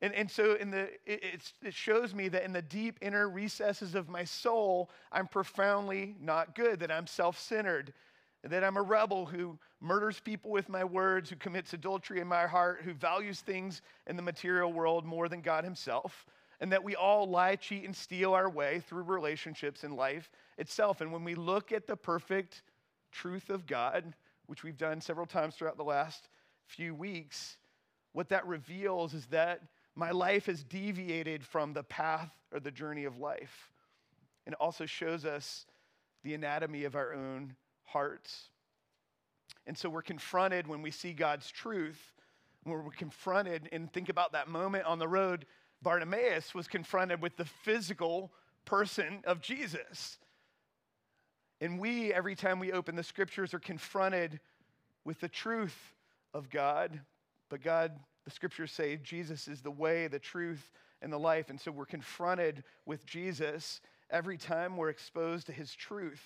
And, 0.00 0.14
and 0.14 0.30
so 0.30 0.54
in 0.54 0.70
the, 0.70 0.88
it, 1.04 1.52
it 1.62 1.74
shows 1.74 2.14
me 2.14 2.28
that 2.28 2.44
in 2.44 2.54
the 2.54 2.62
deep 2.62 2.96
inner 3.02 3.28
recesses 3.28 3.94
of 3.94 4.08
my 4.08 4.24
soul, 4.24 4.88
I'm 5.12 5.26
profoundly 5.26 6.16
not 6.18 6.54
good, 6.54 6.80
that 6.80 6.90
I'm 6.90 7.06
self 7.06 7.38
centered, 7.38 7.92
that 8.42 8.64
I'm 8.64 8.78
a 8.78 8.82
rebel 8.82 9.26
who 9.26 9.58
murders 9.82 10.18
people 10.18 10.50
with 10.50 10.70
my 10.70 10.82
words, 10.82 11.28
who 11.28 11.36
commits 11.36 11.74
adultery 11.74 12.20
in 12.20 12.26
my 12.26 12.46
heart, 12.46 12.80
who 12.82 12.94
values 12.94 13.42
things 13.42 13.82
in 14.06 14.16
the 14.16 14.22
material 14.22 14.72
world 14.72 15.04
more 15.04 15.28
than 15.28 15.42
God 15.42 15.62
Himself, 15.62 16.24
and 16.58 16.72
that 16.72 16.82
we 16.82 16.96
all 16.96 17.28
lie, 17.28 17.56
cheat, 17.56 17.84
and 17.84 17.94
steal 17.94 18.32
our 18.32 18.48
way 18.48 18.80
through 18.88 19.02
relationships 19.02 19.84
and 19.84 19.92
life 19.92 20.30
itself. 20.56 21.02
And 21.02 21.12
when 21.12 21.22
we 21.22 21.34
look 21.34 21.70
at 21.70 21.86
the 21.86 21.96
perfect 21.96 22.62
truth 23.12 23.50
of 23.50 23.66
God, 23.66 24.14
which 24.46 24.62
we've 24.62 24.76
done 24.76 25.00
several 25.00 25.26
times 25.26 25.54
throughout 25.54 25.76
the 25.76 25.84
last 25.84 26.28
few 26.66 26.94
weeks, 26.94 27.56
what 28.12 28.28
that 28.28 28.46
reveals 28.46 29.14
is 29.14 29.26
that 29.26 29.60
my 29.94 30.10
life 30.10 30.46
has 30.46 30.62
deviated 30.64 31.44
from 31.44 31.72
the 31.72 31.82
path 31.82 32.30
or 32.52 32.60
the 32.60 32.70
journey 32.70 33.04
of 33.04 33.18
life. 33.18 33.70
And 34.46 34.54
it 34.54 34.60
also 34.60 34.86
shows 34.86 35.24
us 35.24 35.66
the 36.24 36.34
anatomy 36.34 36.84
of 36.84 36.94
our 36.94 37.12
own 37.12 37.54
hearts. 37.84 38.50
And 39.66 39.76
so 39.76 39.88
we're 39.88 40.02
confronted 40.02 40.66
when 40.66 40.82
we 40.82 40.90
see 40.90 41.12
God's 41.12 41.50
truth, 41.50 42.12
when 42.64 42.82
we're 42.84 42.90
confronted 42.90 43.68
and 43.72 43.92
think 43.92 44.08
about 44.08 44.32
that 44.32 44.48
moment 44.48 44.86
on 44.86 44.98
the 44.98 45.08
road, 45.08 45.46
Bartimaeus 45.82 46.54
was 46.54 46.68
confronted 46.68 47.20
with 47.20 47.36
the 47.36 47.44
physical 47.44 48.32
person 48.64 49.20
of 49.24 49.40
Jesus. 49.40 50.18
And 51.62 51.78
we, 51.78 52.12
every 52.12 52.34
time 52.34 52.58
we 52.58 52.72
open 52.72 52.96
the 52.96 53.04
scriptures, 53.04 53.54
are 53.54 53.60
confronted 53.60 54.40
with 55.04 55.20
the 55.20 55.28
truth 55.28 55.76
of 56.34 56.50
God. 56.50 57.00
But 57.50 57.62
God, 57.62 57.92
the 58.24 58.32
scriptures 58.32 58.72
say 58.72 58.96
Jesus 58.96 59.46
is 59.46 59.62
the 59.62 59.70
way, 59.70 60.08
the 60.08 60.18
truth, 60.18 60.72
and 61.02 61.12
the 61.12 61.18
life. 61.18 61.50
And 61.50 61.60
so 61.60 61.70
we're 61.70 61.86
confronted 61.86 62.64
with 62.84 63.06
Jesus 63.06 63.80
every 64.10 64.36
time 64.36 64.76
we're 64.76 64.88
exposed 64.88 65.46
to 65.46 65.52
his 65.52 65.72
truth. 65.72 66.22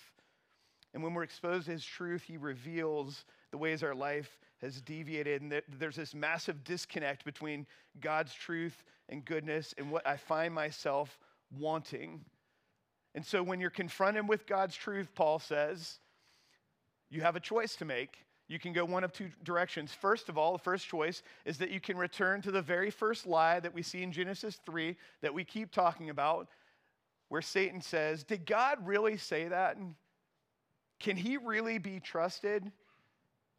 And 0.95 1.03
when 1.03 1.13
we're 1.13 1.21
exposed 1.21 1.65
to 1.65 1.71
his 1.71 1.85
truth, 1.85 2.23
he 2.23 2.37
reveals 2.37 3.23
the 3.51 3.59
ways 3.59 3.83
our 3.83 3.93
life 3.93 4.39
has 4.61 4.81
deviated. 4.81 5.43
And 5.43 5.61
there's 5.77 5.97
this 5.97 6.15
massive 6.15 6.63
disconnect 6.63 7.25
between 7.25 7.67
God's 8.01 8.33
truth 8.33 8.83
and 9.07 9.23
goodness 9.23 9.75
and 9.77 9.91
what 9.91 10.07
I 10.07 10.17
find 10.17 10.51
myself 10.51 11.19
wanting. 11.55 12.25
And 13.17 13.25
so 13.25 13.41
when 13.41 13.59
you're 13.59 13.71
confronted 13.71 14.27
with 14.29 14.45
God's 14.45 14.75
truth, 14.75 15.09
Paul 15.15 15.39
says, 15.39 15.97
you 17.09 17.21
have 17.21 17.35
a 17.35 17.39
choice 17.39 17.75
to 17.77 17.83
make. 17.83 18.15
You 18.47 18.59
can 18.59 18.73
go 18.73 18.85
one 18.85 19.03
of 19.03 19.11
two 19.11 19.31
directions. 19.43 19.91
First 19.91 20.29
of 20.29 20.37
all, 20.37 20.53
the 20.53 20.59
first 20.59 20.87
choice 20.87 21.23
is 21.43 21.57
that 21.57 21.71
you 21.71 21.79
can 21.79 21.97
return 21.97 22.43
to 22.43 22.51
the 22.51 22.61
very 22.61 22.91
first 22.91 23.25
lie 23.25 23.59
that 23.59 23.73
we 23.73 23.81
see 23.81 24.03
in 24.03 24.11
Genesis 24.11 24.59
3 24.67 24.95
that 25.23 25.33
we 25.33 25.43
keep 25.43 25.71
talking 25.71 26.11
about, 26.11 26.47
where 27.29 27.41
Satan 27.41 27.81
says, 27.81 28.23
Did 28.23 28.45
God 28.45 28.85
really 28.85 29.17
say 29.17 29.47
that? 29.47 29.77
Can 30.99 31.17
he 31.17 31.37
really 31.37 31.79
be 31.79 31.99
trusted? 31.99 32.71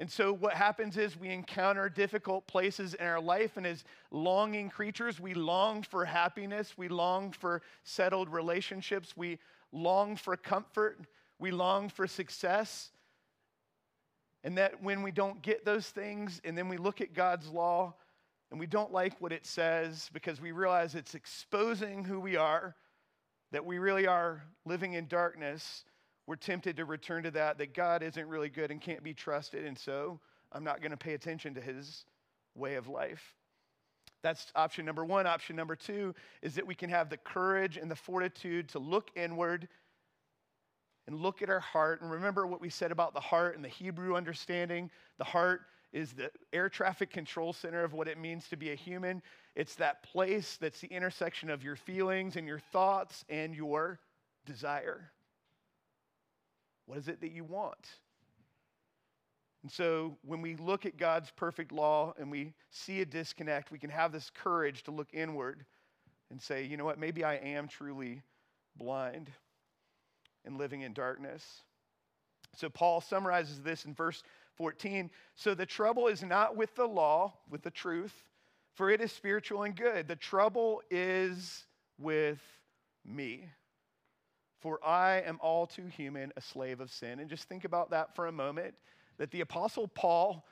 And 0.00 0.10
so, 0.10 0.32
what 0.32 0.54
happens 0.54 0.96
is 0.96 1.18
we 1.18 1.28
encounter 1.30 1.88
difficult 1.88 2.46
places 2.46 2.94
in 2.94 3.04
our 3.04 3.20
life, 3.20 3.56
and 3.56 3.66
as 3.66 3.84
longing 4.12 4.70
creatures, 4.70 5.18
we 5.18 5.34
long 5.34 5.82
for 5.82 6.04
happiness, 6.04 6.74
we 6.76 6.88
long 6.88 7.32
for 7.32 7.62
settled 7.82 8.28
relationships, 8.28 9.16
we 9.16 9.38
long 9.72 10.14
for 10.14 10.36
comfort, 10.36 11.00
we 11.40 11.50
long 11.50 11.88
for 11.88 12.06
success. 12.06 12.90
And 14.44 14.56
that 14.56 14.82
when 14.82 15.02
we 15.02 15.10
don't 15.10 15.42
get 15.42 15.64
those 15.64 15.88
things, 15.88 16.40
and 16.44 16.56
then 16.56 16.68
we 16.68 16.76
look 16.76 17.00
at 17.00 17.12
God's 17.12 17.48
law 17.48 17.94
and 18.50 18.58
we 18.58 18.66
don't 18.66 18.92
like 18.92 19.20
what 19.20 19.32
it 19.32 19.44
says 19.44 20.08
because 20.12 20.40
we 20.40 20.52
realize 20.52 20.94
it's 20.94 21.14
exposing 21.14 22.04
who 22.04 22.18
we 22.20 22.36
are, 22.36 22.74
that 23.50 23.64
we 23.64 23.78
really 23.78 24.06
are 24.06 24.42
living 24.64 24.94
in 24.94 25.06
darkness, 25.06 25.84
we're 26.28 26.36
tempted 26.36 26.76
to 26.76 26.84
return 26.84 27.22
to 27.22 27.30
that, 27.30 27.56
that 27.56 27.72
God 27.72 28.02
isn't 28.02 28.28
really 28.28 28.50
good 28.50 28.70
and 28.70 28.82
can't 28.82 29.02
be 29.02 29.14
trusted, 29.14 29.64
and 29.64 29.78
so 29.78 30.20
I'm 30.52 30.62
not 30.62 30.82
going 30.82 30.90
to 30.90 30.96
pay 30.98 31.14
attention 31.14 31.54
to 31.54 31.60
his 31.62 32.04
way 32.54 32.74
of 32.74 32.86
life. 32.86 33.34
That's 34.22 34.52
option 34.54 34.84
number 34.84 35.06
one. 35.06 35.26
Option 35.26 35.56
number 35.56 35.74
two 35.74 36.14
is 36.42 36.54
that 36.56 36.66
we 36.66 36.74
can 36.74 36.90
have 36.90 37.08
the 37.08 37.16
courage 37.16 37.78
and 37.78 37.90
the 37.90 37.96
fortitude 37.96 38.68
to 38.68 38.78
look 38.78 39.10
inward 39.16 39.68
and 41.06 41.16
look 41.16 41.40
at 41.40 41.48
our 41.48 41.60
heart. 41.60 42.02
And 42.02 42.10
remember 42.10 42.46
what 42.46 42.60
we 42.60 42.68
said 42.68 42.92
about 42.92 43.14
the 43.14 43.20
heart 43.20 43.56
and 43.56 43.64
the 43.64 43.70
Hebrew 43.70 44.14
understanding. 44.14 44.90
The 45.16 45.24
heart 45.24 45.62
is 45.94 46.12
the 46.12 46.30
air 46.52 46.68
traffic 46.68 47.08
control 47.08 47.54
center 47.54 47.84
of 47.84 47.94
what 47.94 48.06
it 48.06 48.18
means 48.18 48.48
to 48.48 48.56
be 48.58 48.70
a 48.70 48.74
human. 48.74 49.22
It's 49.56 49.76
that 49.76 50.02
place 50.02 50.58
that's 50.60 50.80
the 50.80 50.88
intersection 50.88 51.48
of 51.48 51.64
your 51.64 51.76
feelings 51.76 52.36
and 52.36 52.46
your 52.46 52.60
thoughts 52.60 53.24
and 53.30 53.54
your 53.54 53.98
desire. 54.44 55.10
What 56.88 56.96
is 56.96 57.08
it 57.08 57.20
that 57.20 57.32
you 57.32 57.44
want? 57.44 57.86
And 59.62 59.70
so 59.70 60.16
when 60.22 60.40
we 60.40 60.56
look 60.56 60.86
at 60.86 60.96
God's 60.96 61.30
perfect 61.36 61.70
law 61.70 62.14
and 62.18 62.30
we 62.30 62.54
see 62.70 63.02
a 63.02 63.04
disconnect, 63.04 63.70
we 63.70 63.78
can 63.78 63.90
have 63.90 64.10
this 64.10 64.30
courage 64.30 64.84
to 64.84 64.90
look 64.90 65.08
inward 65.12 65.66
and 66.30 66.40
say, 66.40 66.64
you 66.64 66.78
know 66.78 66.86
what, 66.86 66.98
maybe 66.98 67.24
I 67.24 67.34
am 67.34 67.68
truly 67.68 68.22
blind 68.74 69.30
and 70.46 70.56
living 70.56 70.80
in 70.80 70.94
darkness. 70.94 71.44
So 72.56 72.70
Paul 72.70 73.02
summarizes 73.02 73.60
this 73.60 73.84
in 73.84 73.92
verse 73.92 74.22
14. 74.56 75.10
So 75.34 75.54
the 75.54 75.66
trouble 75.66 76.06
is 76.06 76.22
not 76.22 76.56
with 76.56 76.74
the 76.74 76.86
law, 76.86 77.34
with 77.50 77.60
the 77.60 77.70
truth, 77.70 78.14
for 78.72 78.88
it 78.88 79.02
is 79.02 79.12
spiritual 79.12 79.64
and 79.64 79.76
good. 79.76 80.08
The 80.08 80.16
trouble 80.16 80.80
is 80.90 81.66
with 81.98 82.40
me 83.04 83.50
for 84.60 84.84
I 84.84 85.22
am 85.26 85.38
all 85.40 85.66
too 85.66 85.86
human, 85.86 86.32
a 86.36 86.40
slave 86.40 86.80
of 86.80 86.90
sin. 86.90 87.20
And 87.20 87.30
just 87.30 87.48
think 87.48 87.64
about 87.64 87.90
that 87.90 88.14
for 88.14 88.26
a 88.26 88.32
moment 88.32 88.74
that 89.18 89.30
the 89.30 89.40
Apostle 89.40 89.88
Paul, 89.88 90.44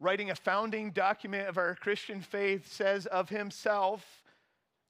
writing 0.00 0.30
a 0.30 0.34
founding 0.34 0.90
document 0.90 1.48
of 1.48 1.58
our 1.58 1.74
Christian 1.74 2.20
faith, 2.20 2.72
says 2.72 3.06
of 3.06 3.28
himself, 3.28 4.04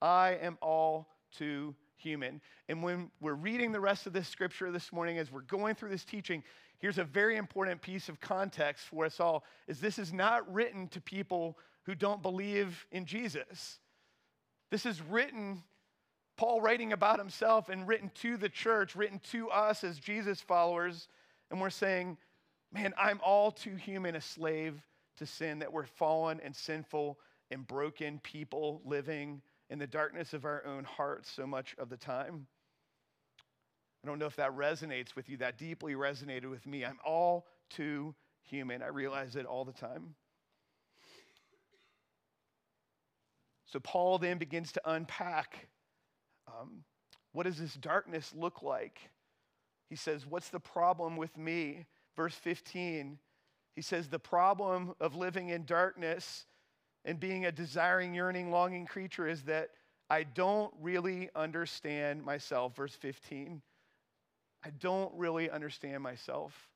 I 0.01 0.39
am 0.41 0.59
all 0.61 1.09
too 1.37 1.75
human. 1.97 2.41
And 2.69 2.83
when 2.83 3.11
we're 3.21 3.35
reading 3.35 3.73
the 3.73 3.81
rest 3.81 4.07
of 4.07 4.13
this 4.13 4.29
scripture 4.29 4.71
this 4.71 4.93
morning, 4.93 5.19
as 5.19 5.31
we're 5.31 5.43
going 5.43 5.75
through 5.75 5.91
this 5.91 6.05
teaching, 6.05 6.43
here's 6.79 6.99
a 6.99 7.05
very 7.05 7.37
important 7.37 7.81
piece 7.81 8.09
of 8.09 8.21
context 8.21 8.87
for 8.87 9.05
us 9.05 9.21
all 9.21 9.45
is 9.69 9.81
this 9.81 9.99
is 9.99 10.13
not 10.13 10.53
written 10.53 10.89
to 10.89 11.01
people 11.01 11.57
who 11.85 11.95
don't 11.95 12.23
believe 12.23 12.87
in 12.91 13.05
Jesus. 13.07 13.79
This 14.71 14.87
is 14.87 15.01
written 15.03 15.63
Paul 16.37 16.61
writing 16.61 16.93
about 16.93 17.19
himself 17.19 17.69
and 17.69 17.87
written 17.87 18.11
to 18.17 18.37
the 18.37 18.49
church, 18.49 18.97
written 18.97 19.21
to 19.31 19.51
us 19.51 19.85
as 19.85 19.99
Jesus 19.99 20.41
followers, 20.41 21.09
and 21.51 21.61
we're 21.61 21.71
saying, 21.71 22.17
man, 22.73 22.95
I'm 22.99 23.21
all 23.23 23.51
too 23.51 23.77
human, 23.77 24.17
a 24.17 24.21
slave 24.21 24.81
to 25.19 25.27
sin, 25.27 25.59
that 25.59 25.73
we're 25.73 25.87
fallen 25.87 26.41
and 26.43 26.57
sinful 26.57 27.19
and 27.51 27.67
broken 27.67 28.19
people 28.21 28.81
living 28.85 29.43
in 29.69 29.79
the 29.79 29.87
darkness 29.87 30.33
of 30.33 30.45
our 30.45 30.65
own 30.67 30.85
hearts 30.85 31.31
so 31.31 31.47
much 31.47 31.75
of 31.79 31.89
the 31.91 31.97
time. 31.97 32.47
I 34.03 34.09
don't 34.09 34.19
know 34.19 34.27
if 34.27 34.37
that 34.37 34.57
resonates 34.57 35.15
with 35.15 35.29
you, 35.29 35.37
that 35.37 35.59
deeply 35.59 35.95
resonated 35.95 36.51
with 36.51 36.67
me. 36.67 36.85
I'm 36.85 36.99
all 37.05 37.47
too 37.71 38.15
human. 38.43 38.83
I 38.83 38.89
realize 38.89 39.37
it 39.37 39.47
all 39.47 39.65
the 39.65 39.73
time. 39.73 40.15
So 43.67 43.79
Paul 43.81 44.19
then 44.19 44.39
begins 44.39 44.73
to 44.73 44.83
unpack 44.85 45.69
um, 46.63 46.85
what 47.33 47.45
does 47.45 47.59
this 47.59 47.75
darkness 47.75 48.33
look 48.37 48.63
like? 48.63 48.99
He 49.89 49.97
says, 49.97 50.27
What's 50.27 50.49
the 50.49 50.61
problem 50.61 51.17
with 51.17 51.37
me? 51.37 51.87
Verse 52.17 52.35
15, 52.35 53.19
he 53.75 53.83
says, 53.83 54.09
The 54.09 54.19
problem 54.19 54.95
of 55.01 55.17
living 55.17 55.49
in 55.49 55.65
darkness 55.65 56.47
and 57.05 57.19
being 57.19 57.47
a 57.47 57.53
desiring, 57.53 58.15
yearning, 58.15 58.51
longing 58.51 58.87
creature 58.87 59.27
is 59.27 59.43
that 59.45 59.71
I 60.09 60.25
don't 60.25 60.73
really 60.81 61.31
understand 61.35 62.23
myself. 62.23 62.77
Verse 62.77 62.95
15, 62.95 63.63
I 64.65 64.71
don't 64.79 65.13
really 65.15 65.51
understand 65.51 66.03
myself. 66.03 66.69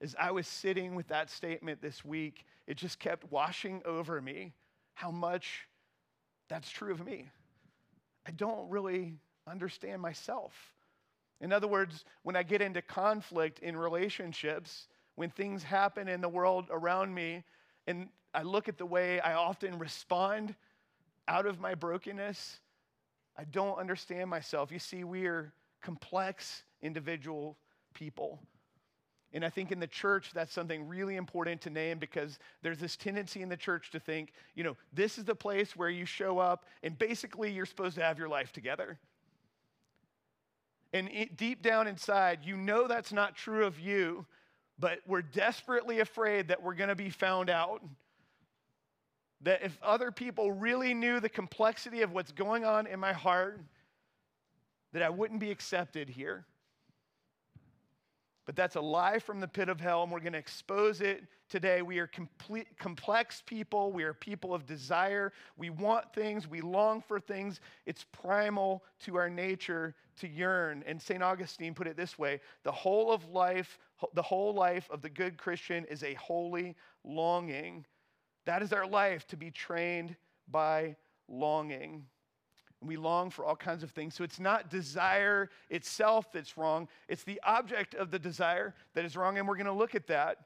As 0.00 0.14
I 0.18 0.30
was 0.30 0.46
sitting 0.46 0.94
with 0.94 1.08
that 1.08 1.28
statement 1.30 1.82
this 1.82 2.04
week, 2.04 2.44
it 2.66 2.76
just 2.76 3.00
kept 3.00 3.32
washing 3.32 3.82
over 3.84 4.20
me 4.20 4.52
how 4.94 5.10
much 5.10 5.66
that's 6.48 6.70
true 6.70 6.92
of 6.92 7.04
me. 7.04 7.30
I 8.28 8.30
don't 8.32 8.68
really 8.68 9.14
understand 9.46 10.02
myself. 10.02 10.52
In 11.40 11.50
other 11.50 11.66
words, 11.66 12.04
when 12.24 12.36
I 12.36 12.42
get 12.42 12.60
into 12.60 12.82
conflict 12.82 13.60
in 13.60 13.74
relationships, 13.74 14.88
when 15.14 15.30
things 15.30 15.62
happen 15.62 16.08
in 16.08 16.20
the 16.20 16.28
world 16.28 16.66
around 16.70 17.14
me, 17.14 17.42
and 17.86 18.10
I 18.34 18.42
look 18.42 18.68
at 18.68 18.76
the 18.76 18.84
way 18.84 19.18
I 19.20 19.32
often 19.32 19.78
respond 19.78 20.54
out 21.26 21.46
of 21.46 21.58
my 21.58 21.74
brokenness, 21.74 22.60
I 23.34 23.44
don't 23.44 23.78
understand 23.78 24.28
myself. 24.28 24.70
You 24.70 24.78
see, 24.78 25.04
we 25.04 25.26
are 25.26 25.54
complex 25.80 26.64
individual 26.82 27.56
people. 27.94 28.40
And 29.34 29.44
I 29.44 29.50
think 29.50 29.72
in 29.72 29.78
the 29.78 29.86
church, 29.86 30.30
that's 30.32 30.52
something 30.52 30.88
really 30.88 31.16
important 31.16 31.60
to 31.62 31.70
name 31.70 31.98
because 31.98 32.38
there's 32.62 32.78
this 32.78 32.96
tendency 32.96 33.42
in 33.42 33.48
the 33.48 33.56
church 33.56 33.90
to 33.90 34.00
think, 34.00 34.32
you 34.54 34.64
know, 34.64 34.76
this 34.92 35.18
is 35.18 35.24
the 35.24 35.34
place 35.34 35.76
where 35.76 35.90
you 35.90 36.06
show 36.06 36.38
up 36.38 36.64
and 36.82 36.98
basically 36.98 37.52
you're 37.52 37.66
supposed 37.66 37.96
to 37.96 38.02
have 38.02 38.18
your 38.18 38.28
life 38.28 38.52
together. 38.52 38.98
And 40.94 41.10
it, 41.12 41.36
deep 41.36 41.62
down 41.62 41.86
inside, 41.86 42.40
you 42.42 42.56
know 42.56 42.88
that's 42.88 43.12
not 43.12 43.36
true 43.36 43.66
of 43.66 43.78
you, 43.78 44.24
but 44.78 45.00
we're 45.06 45.22
desperately 45.22 46.00
afraid 46.00 46.48
that 46.48 46.62
we're 46.62 46.74
going 46.74 46.88
to 46.88 46.96
be 46.96 47.10
found 47.10 47.50
out. 47.50 47.82
That 49.42 49.62
if 49.62 49.78
other 49.82 50.10
people 50.10 50.50
really 50.52 50.94
knew 50.94 51.20
the 51.20 51.28
complexity 51.28 52.00
of 52.00 52.12
what's 52.12 52.32
going 52.32 52.64
on 52.64 52.86
in 52.86 52.98
my 52.98 53.12
heart, 53.12 53.60
that 54.92 55.02
I 55.02 55.10
wouldn't 55.10 55.40
be 55.40 55.50
accepted 55.50 56.08
here. 56.08 56.46
But 58.48 58.56
that's 58.56 58.76
a 58.76 58.80
lie 58.80 59.18
from 59.18 59.40
the 59.40 59.46
pit 59.46 59.68
of 59.68 59.78
hell, 59.78 60.02
and 60.02 60.10
we're 60.10 60.20
going 60.20 60.32
to 60.32 60.38
expose 60.38 61.02
it 61.02 61.22
today. 61.50 61.82
We 61.82 61.98
are 61.98 62.06
complete, 62.06 62.78
complex 62.78 63.42
people. 63.44 63.92
We 63.92 64.04
are 64.04 64.14
people 64.14 64.54
of 64.54 64.64
desire. 64.64 65.34
We 65.58 65.68
want 65.68 66.14
things. 66.14 66.48
We 66.48 66.62
long 66.62 67.02
for 67.02 67.20
things. 67.20 67.60
It's 67.84 68.06
primal 68.10 68.84
to 69.00 69.16
our 69.16 69.28
nature 69.28 69.94
to 70.20 70.28
yearn. 70.28 70.82
And 70.86 70.98
St. 70.98 71.22
Augustine 71.22 71.74
put 71.74 71.86
it 71.86 71.94
this 71.94 72.18
way 72.18 72.40
the 72.62 72.72
whole 72.72 73.12
of 73.12 73.28
life, 73.28 73.78
the 74.14 74.22
whole 74.22 74.54
life 74.54 74.88
of 74.90 75.02
the 75.02 75.10
good 75.10 75.36
Christian 75.36 75.84
is 75.84 76.02
a 76.02 76.14
holy 76.14 76.74
longing. 77.04 77.84
That 78.46 78.62
is 78.62 78.72
our 78.72 78.86
life 78.86 79.26
to 79.26 79.36
be 79.36 79.50
trained 79.50 80.16
by 80.50 80.96
longing. 81.28 82.06
We 82.80 82.96
long 82.96 83.30
for 83.30 83.44
all 83.44 83.56
kinds 83.56 83.82
of 83.82 83.90
things. 83.90 84.14
So 84.14 84.22
it's 84.22 84.38
not 84.38 84.70
desire 84.70 85.50
itself 85.68 86.30
that's 86.32 86.56
wrong, 86.56 86.88
it's 87.08 87.24
the 87.24 87.40
object 87.44 87.94
of 87.94 88.10
the 88.10 88.18
desire 88.18 88.74
that 88.94 89.04
is 89.04 89.16
wrong. 89.16 89.38
And 89.38 89.48
we're 89.48 89.56
going 89.56 89.66
to 89.66 89.72
look 89.72 89.94
at 89.94 90.06
that. 90.06 90.38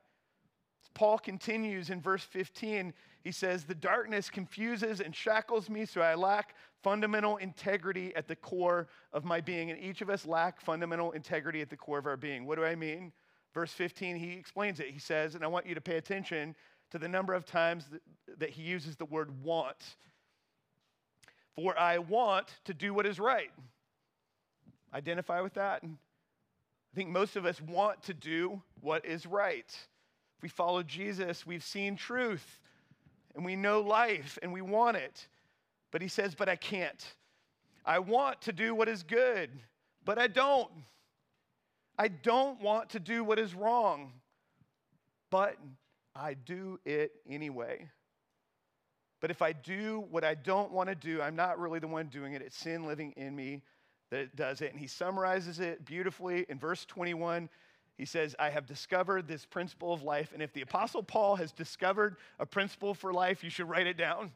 Paul 0.94 1.18
continues 1.18 1.90
in 1.90 2.00
verse 2.00 2.22
15. 2.24 2.92
He 3.22 3.32
says, 3.32 3.64
The 3.64 3.74
darkness 3.74 4.28
confuses 4.28 5.00
and 5.00 5.14
shackles 5.14 5.70
me, 5.70 5.86
so 5.86 6.00
I 6.00 6.14
lack 6.14 6.54
fundamental 6.82 7.36
integrity 7.36 8.14
at 8.16 8.28
the 8.28 8.36
core 8.36 8.88
of 9.12 9.24
my 9.24 9.40
being. 9.40 9.70
And 9.70 9.80
each 9.80 10.02
of 10.02 10.10
us 10.10 10.26
lack 10.26 10.60
fundamental 10.60 11.12
integrity 11.12 11.60
at 11.60 11.70
the 11.70 11.76
core 11.76 11.98
of 11.98 12.06
our 12.06 12.16
being. 12.16 12.46
What 12.46 12.58
do 12.58 12.64
I 12.64 12.74
mean? 12.74 13.12
Verse 13.54 13.72
15, 13.72 14.16
he 14.16 14.32
explains 14.32 14.80
it. 14.80 14.88
He 14.88 14.98
says, 14.98 15.34
and 15.34 15.44
I 15.44 15.46
want 15.46 15.66
you 15.66 15.74
to 15.74 15.80
pay 15.80 15.96
attention 15.96 16.54
to 16.90 16.98
the 16.98 17.08
number 17.08 17.34
of 17.34 17.44
times 17.44 17.86
that, 17.90 18.00
that 18.38 18.50
he 18.50 18.62
uses 18.62 18.96
the 18.96 19.04
word 19.04 19.42
want. 19.42 19.96
For 21.56 21.78
I 21.78 21.98
want 21.98 22.48
to 22.64 22.74
do 22.74 22.94
what 22.94 23.06
is 23.06 23.18
right. 23.18 23.50
Identify 24.94 25.40
with 25.40 25.54
that. 25.54 25.82
I 25.84 26.96
think 26.96 27.10
most 27.10 27.36
of 27.36 27.46
us 27.46 27.60
want 27.60 28.02
to 28.04 28.14
do 28.14 28.62
what 28.80 29.04
is 29.04 29.26
right. 29.26 29.66
If 30.36 30.42
we 30.42 30.48
follow 30.48 30.82
Jesus, 30.82 31.46
we've 31.46 31.64
seen 31.64 31.96
truth 31.96 32.60
and 33.34 33.44
we 33.44 33.56
know 33.56 33.80
life 33.80 34.38
and 34.42 34.52
we 34.52 34.60
want 34.60 34.96
it. 34.96 35.26
But 35.90 36.02
he 36.02 36.08
says, 36.08 36.34
But 36.34 36.48
I 36.48 36.56
can't. 36.56 37.04
I 37.84 37.98
want 37.98 38.42
to 38.42 38.52
do 38.52 38.74
what 38.74 38.88
is 38.88 39.02
good, 39.02 39.50
but 40.04 40.18
I 40.18 40.26
don't. 40.26 40.70
I 41.98 42.08
don't 42.08 42.60
want 42.60 42.90
to 42.90 43.00
do 43.00 43.22
what 43.22 43.38
is 43.38 43.54
wrong, 43.54 44.12
but 45.30 45.56
I 46.14 46.34
do 46.34 46.80
it 46.84 47.12
anyway. 47.28 47.88
But 49.22 49.30
if 49.30 49.40
I 49.40 49.52
do 49.52 50.04
what 50.10 50.24
I 50.24 50.34
don't 50.34 50.72
want 50.72 50.88
to 50.88 50.96
do, 50.96 51.22
I'm 51.22 51.36
not 51.36 51.58
really 51.58 51.78
the 51.78 51.86
one 51.86 52.08
doing 52.08 52.34
it. 52.34 52.42
It's 52.42 52.58
sin 52.58 52.84
living 52.86 53.12
in 53.16 53.34
me 53.34 53.62
that 54.10 54.34
does 54.34 54.60
it. 54.60 54.72
And 54.72 54.80
he 54.80 54.88
summarizes 54.88 55.60
it 55.60 55.84
beautifully 55.86 56.44
in 56.48 56.58
verse 56.58 56.84
21. 56.84 57.48
He 57.96 58.04
says, 58.04 58.34
I 58.40 58.50
have 58.50 58.66
discovered 58.66 59.28
this 59.28 59.46
principle 59.46 59.92
of 59.92 60.02
life. 60.02 60.32
And 60.34 60.42
if 60.42 60.52
the 60.52 60.62
Apostle 60.62 61.04
Paul 61.04 61.36
has 61.36 61.52
discovered 61.52 62.16
a 62.40 62.44
principle 62.44 62.94
for 62.94 63.12
life, 63.12 63.44
you 63.44 63.48
should 63.48 63.68
write 63.68 63.86
it 63.86 63.96
down. 63.96 64.32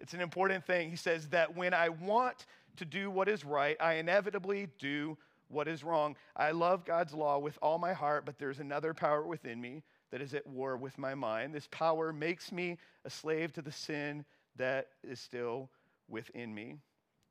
It's 0.00 0.14
an 0.14 0.22
important 0.22 0.64
thing. 0.64 0.88
He 0.88 0.96
says 0.96 1.28
that 1.28 1.54
when 1.54 1.74
I 1.74 1.90
want 1.90 2.46
to 2.76 2.86
do 2.86 3.10
what 3.10 3.28
is 3.28 3.44
right, 3.44 3.76
I 3.80 3.94
inevitably 3.94 4.68
do 4.78 5.18
what 5.48 5.68
is 5.68 5.84
wrong. 5.84 6.16
I 6.34 6.52
love 6.52 6.86
God's 6.86 7.12
law 7.12 7.38
with 7.38 7.58
all 7.60 7.76
my 7.76 7.92
heart, 7.92 8.24
but 8.24 8.38
there's 8.38 8.60
another 8.60 8.94
power 8.94 9.26
within 9.26 9.60
me 9.60 9.82
that 10.10 10.20
is 10.20 10.34
at 10.34 10.46
war 10.46 10.76
with 10.76 10.98
my 10.98 11.14
mind. 11.14 11.54
This 11.54 11.68
power 11.70 12.12
makes 12.12 12.52
me 12.52 12.78
a 13.04 13.10
slave 13.10 13.52
to 13.54 13.62
the 13.62 13.72
sin 13.72 14.24
that 14.56 14.88
is 15.02 15.20
still 15.20 15.70
within 16.08 16.54
me. 16.54 16.76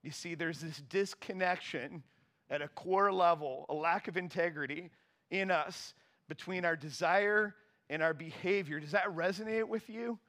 You 0.03 0.11
see, 0.11 0.35
there's 0.35 0.59
this 0.59 0.81
disconnection 0.89 2.03
at 2.49 2.61
a 2.61 2.67
core 2.67 3.11
level, 3.11 3.65
a 3.69 3.73
lack 3.73 4.07
of 4.07 4.17
integrity 4.17 4.91
in 5.31 5.49
us 5.49 5.93
between 6.27 6.65
our 6.65 6.75
desire 6.75 7.55
and 7.89 8.03
our 8.03 8.13
behavior. 8.13 8.79
Does 8.79 8.91
that 8.91 9.07
resonate 9.15 9.67
with 9.67 9.89
you? 9.89 10.19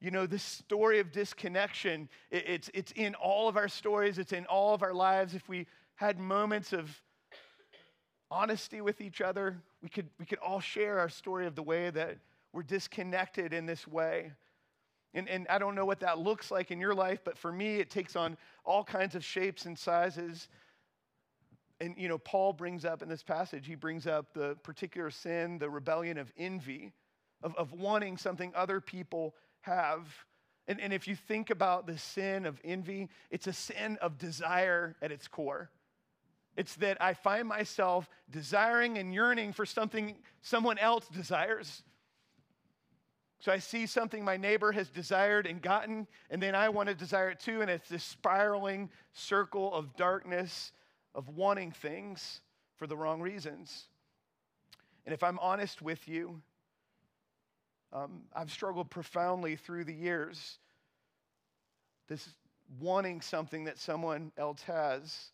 You 0.00 0.12
know, 0.12 0.26
this 0.26 0.44
story 0.44 1.00
of 1.00 1.10
disconnection, 1.10 2.08
it's, 2.30 2.70
it's 2.72 2.92
in 2.92 3.14
all 3.16 3.48
of 3.48 3.56
our 3.56 3.68
stories, 3.68 4.18
it's 4.18 4.32
in 4.32 4.46
all 4.46 4.72
of 4.72 4.82
our 4.82 4.94
lives. 4.94 5.34
If 5.34 5.48
we 5.48 5.66
had 5.96 6.20
moments 6.20 6.72
of 6.72 7.02
honesty 8.30 8.80
with 8.80 9.00
each 9.00 9.20
other, 9.20 9.56
we 9.82 9.88
could, 9.88 10.08
we 10.18 10.26
could 10.26 10.38
all 10.38 10.60
share 10.60 10.98
our 10.98 11.08
story 11.08 11.46
of 11.46 11.54
the 11.54 11.62
way 11.62 11.90
that 11.90 12.18
we're 12.52 12.62
disconnected 12.62 13.52
in 13.52 13.66
this 13.66 13.86
way. 13.86 14.32
And, 15.14 15.28
and 15.28 15.46
I 15.48 15.58
don't 15.58 15.74
know 15.74 15.86
what 15.86 16.00
that 16.00 16.18
looks 16.18 16.50
like 16.50 16.70
in 16.70 16.80
your 16.80 16.94
life, 16.94 17.20
but 17.24 17.38
for 17.38 17.50
me, 17.50 17.76
it 17.76 17.90
takes 17.90 18.14
on 18.14 18.36
all 18.64 18.84
kinds 18.84 19.14
of 19.14 19.24
shapes 19.24 19.64
and 19.64 19.78
sizes. 19.78 20.48
And, 21.80 21.94
you 21.96 22.08
know, 22.08 22.18
Paul 22.18 22.52
brings 22.52 22.84
up 22.84 23.02
in 23.02 23.08
this 23.08 23.22
passage, 23.22 23.66
he 23.66 23.74
brings 23.74 24.06
up 24.06 24.34
the 24.34 24.56
particular 24.62 25.10
sin, 25.10 25.58
the 25.58 25.70
rebellion 25.70 26.18
of 26.18 26.32
envy, 26.36 26.92
of, 27.42 27.54
of 27.56 27.72
wanting 27.72 28.16
something 28.16 28.52
other 28.54 28.80
people 28.80 29.34
have. 29.62 30.06
And, 30.66 30.80
and 30.80 30.92
if 30.92 31.08
you 31.08 31.16
think 31.16 31.50
about 31.50 31.86
the 31.86 31.96
sin 31.96 32.44
of 32.44 32.60
envy, 32.62 33.08
it's 33.30 33.46
a 33.46 33.52
sin 33.52 33.96
of 34.02 34.18
desire 34.18 34.96
at 35.00 35.10
its 35.10 35.26
core. 35.26 35.70
It's 36.58 36.74
that 36.74 37.00
I 37.00 37.14
find 37.14 37.46
myself 37.46 38.10
desiring 38.32 38.98
and 38.98 39.14
yearning 39.14 39.52
for 39.52 39.64
something 39.64 40.16
someone 40.42 40.76
else 40.76 41.06
desires. 41.06 41.84
So 43.38 43.52
I 43.52 43.60
see 43.60 43.86
something 43.86 44.24
my 44.24 44.36
neighbor 44.36 44.72
has 44.72 44.88
desired 44.88 45.46
and 45.46 45.62
gotten, 45.62 46.08
and 46.30 46.42
then 46.42 46.56
I 46.56 46.68
want 46.70 46.88
to 46.88 46.96
desire 46.96 47.30
it 47.30 47.38
too. 47.38 47.62
And 47.62 47.70
it's 47.70 47.88
this 47.88 48.02
spiraling 48.02 48.90
circle 49.12 49.72
of 49.72 49.94
darkness, 49.94 50.72
of 51.14 51.28
wanting 51.28 51.70
things 51.70 52.40
for 52.74 52.88
the 52.88 52.96
wrong 52.96 53.20
reasons. 53.20 53.84
And 55.06 55.14
if 55.14 55.22
I'm 55.22 55.38
honest 55.38 55.80
with 55.80 56.08
you, 56.08 56.42
um, 57.92 58.22
I've 58.34 58.50
struggled 58.50 58.90
profoundly 58.90 59.54
through 59.54 59.84
the 59.84 59.94
years. 59.94 60.58
This 62.08 62.28
wanting 62.80 63.20
something 63.20 63.66
that 63.66 63.78
someone 63.78 64.32
else 64.36 64.62
has 64.62 65.30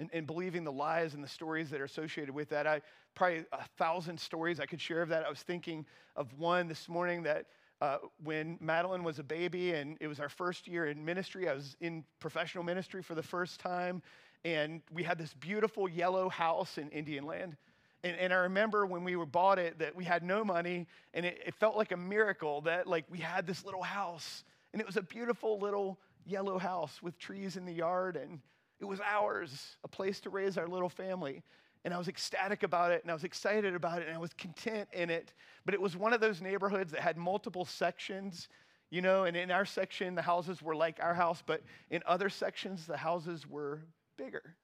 and, 0.00 0.08
and 0.14 0.26
believing 0.26 0.64
the 0.64 0.72
lies 0.72 1.12
and 1.12 1.22
the 1.22 1.28
stories 1.28 1.68
that 1.70 1.80
are 1.80 1.84
associated 1.84 2.34
with 2.34 2.48
that. 2.48 2.66
I 2.66 2.80
probably 3.14 3.44
a 3.52 3.64
thousand 3.76 4.18
stories 4.18 4.58
I 4.58 4.66
could 4.66 4.80
share 4.80 5.02
of 5.02 5.10
that. 5.10 5.24
I 5.24 5.28
was 5.28 5.42
thinking 5.42 5.84
of 6.16 6.32
one 6.38 6.68
this 6.68 6.88
morning 6.88 7.22
that 7.24 7.46
uh, 7.82 7.98
when 8.24 8.56
Madeline 8.60 9.04
was 9.04 9.18
a 9.18 9.22
baby 9.22 9.72
and 9.72 9.98
it 10.00 10.08
was 10.08 10.18
our 10.18 10.30
first 10.30 10.66
year 10.66 10.86
in 10.86 11.04
ministry, 11.04 11.48
I 11.48 11.54
was 11.54 11.76
in 11.80 12.02
professional 12.18 12.64
ministry 12.64 13.02
for 13.02 13.14
the 13.14 13.22
first 13.22 13.60
time, 13.60 14.02
and 14.44 14.80
we 14.90 15.02
had 15.02 15.18
this 15.18 15.34
beautiful 15.34 15.88
yellow 15.88 16.30
house 16.30 16.78
in 16.78 16.88
Indian 16.90 17.24
Land. 17.24 17.56
And, 18.02 18.16
and, 18.16 18.32
I 18.32 18.36
remember 18.36 18.86
when 18.86 19.04
we 19.04 19.14
were 19.16 19.26
bought 19.26 19.58
it 19.58 19.78
that 19.80 19.94
we 19.94 20.04
had 20.04 20.22
no 20.22 20.42
money, 20.42 20.86
and 21.12 21.26
it, 21.26 21.38
it 21.44 21.54
felt 21.54 21.76
like 21.76 21.92
a 21.92 21.98
miracle 21.98 22.62
that 22.62 22.86
like 22.86 23.04
we 23.10 23.18
had 23.18 23.46
this 23.46 23.62
little 23.62 23.82
house, 23.82 24.44
and 24.72 24.80
it 24.80 24.86
was 24.86 24.96
a 24.96 25.02
beautiful 25.02 25.58
little 25.58 25.98
yellow 26.26 26.58
house 26.58 27.02
with 27.02 27.18
trees 27.18 27.58
in 27.58 27.66
the 27.66 27.72
yard, 27.72 28.16
and 28.16 28.40
it 28.80 28.84
was 28.86 29.00
ours, 29.00 29.76
a 29.84 29.88
place 29.88 30.20
to 30.20 30.30
raise 30.30 30.56
our 30.56 30.66
little 30.66 30.88
family. 30.88 31.42
And 31.84 31.94
I 31.94 31.98
was 31.98 32.08
ecstatic 32.08 32.62
about 32.62 32.92
it 32.92 33.02
and 33.02 33.10
I 33.10 33.14
was 33.14 33.24
excited 33.24 33.74
about 33.74 34.02
it 34.02 34.08
and 34.08 34.16
I 34.16 34.18
was 34.18 34.32
content 34.34 34.88
in 34.92 35.10
it. 35.10 35.32
But 35.64 35.74
it 35.74 35.80
was 35.80 35.96
one 35.96 36.12
of 36.12 36.20
those 36.20 36.40
neighborhoods 36.40 36.92
that 36.92 37.00
had 37.00 37.16
multiple 37.16 37.64
sections, 37.64 38.48
you 38.90 39.02
know, 39.02 39.24
and 39.24 39.36
in 39.36 39.50
our 39.50 39.64
section, 39.64 40.14
the 40.14 40.22
houses 40.22 40.60
were 40.62 40.74
like 40.74 40.98
our 41.00 41.14
house, 41.14 41.42
but 41.44 41.62
in 41.90 42.02
other 42.06 42.28
sections, 42.28 42.86
the 42.86 42.96
houses 42.96 43.46
were 43.46 43.82
bigger 44.16 44.56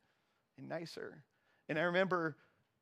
and 0.59 0.68
nicer. 0.68 1.22
And 1.68 1.79
I 1.79 1.83
remember 1.83 2.37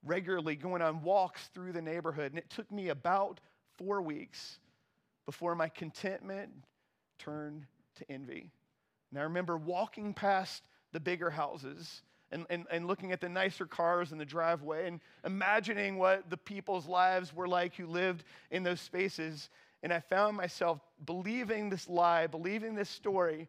regularly 0.04 0.56
going 0.56 0.82
on 0.82 1.02
walks 1.02 1.48
through 1.54 1.72
the 1.72 1.82
neighborhood, 1.82 2.32
and 2.32 2.38
it 2.38 2.50
took 2.50 2.70
me 2.70 2.88
about 2.88 3.40
four 3.76 4.02
weeks 4.02 4.58
before 5.26 5.54
my 5.54 5.68
contentment 5.68 6.50
turned 7.18 7.66
to 7.96 8.10
envy. 8.10 8.50
And 9.10 9.20
I 9.20 9.22
remember 9.22 9.56
walking 9.56 10.12
past 10.12 10.62
the 10.94 11.00
bigger 11.00 11.28
houses 11.28 12.00
and, 12.30 12.46
and, 12.48 12.66
and 12.70 12.86
looking 12.86 13.12
at 13.12 13.20
the 13.20 13.28
nicer 13.28 13.66
cars 13.66 14.12
in 14.12 14.18
the 14.18 14.24
driveway 14.24 14.86
and 14.86 15.00
imagining 15.24 15.98
what 15.98 16.30
the 16.30 16.36
people's 16.36 16.86
lives 16.86 17.34
were 17.34 17.48
like 17.48 17.74
who 17.74 17.86
lived 17.86 18.24
in 18.50 18.62
those 18.62 18.80
spaces. 18.80 19.50
And 19.82 19.92
I 19.92 20.00
found 20.00 20.36
myself 20.36 20.80
believing 21.04 21.68
this 21.68 21.88
lie, 21.88 22.28
believing 22.28 22.74
this 22.74 22.88
story 22.88 23.48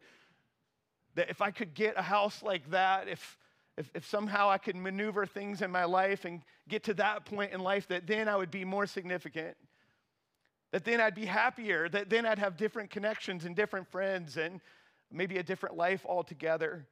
that 1.13 1.29
if 1.29 1.41
I 1.41 1.51
could 1.51 1.73
get 1.73 1.93
a 1.97 2.01
house 2.01 2.43
like 2.43 2.69
that, 2.71 3.07
if, 3.07 3.37
if, 3.77 3.89
if, 3.93 4.05
somehow 4.07 4.49
I 4.49 4.57
could 4.57 4.75
maneuver 4.75 5.25
things 5.25 5.61
in 5.61 5.71
my 5.71 5.85
life 5.85 6.25
and 6.25 6.41
get 6.67 6.83
to 6.85 6.93
that 6.95 7.25
point 7.25 7.53
in 7.53 7.61
life, 7.61 7.87
that 7.87 8.05
then 8.07 8.27
I 8.27 8.35
would 8.35 8.51
be 8.51 8.65
more 8.65 8.85
significant. 8.85 9.55
That 10.71 10.83
then 10.83 10.99
I'd 10.99 11.15
be 11.15 11.25
happier. 11.25 11.87
That 11.87 12.09
then 12.09 12.25
I'd 12.25 12.39
have 12.39 12.57
different 12.57 12.89
connections 12.89 13.45
and 13.45 13.55
different 13.55 13.87
friends 13.87 14.35
and 14.35 14.59
maybe 15.11 15.37
a 15.37 15.43
different 15.43 15.77
life 15.77 16.05
altogether. 16.05 16.85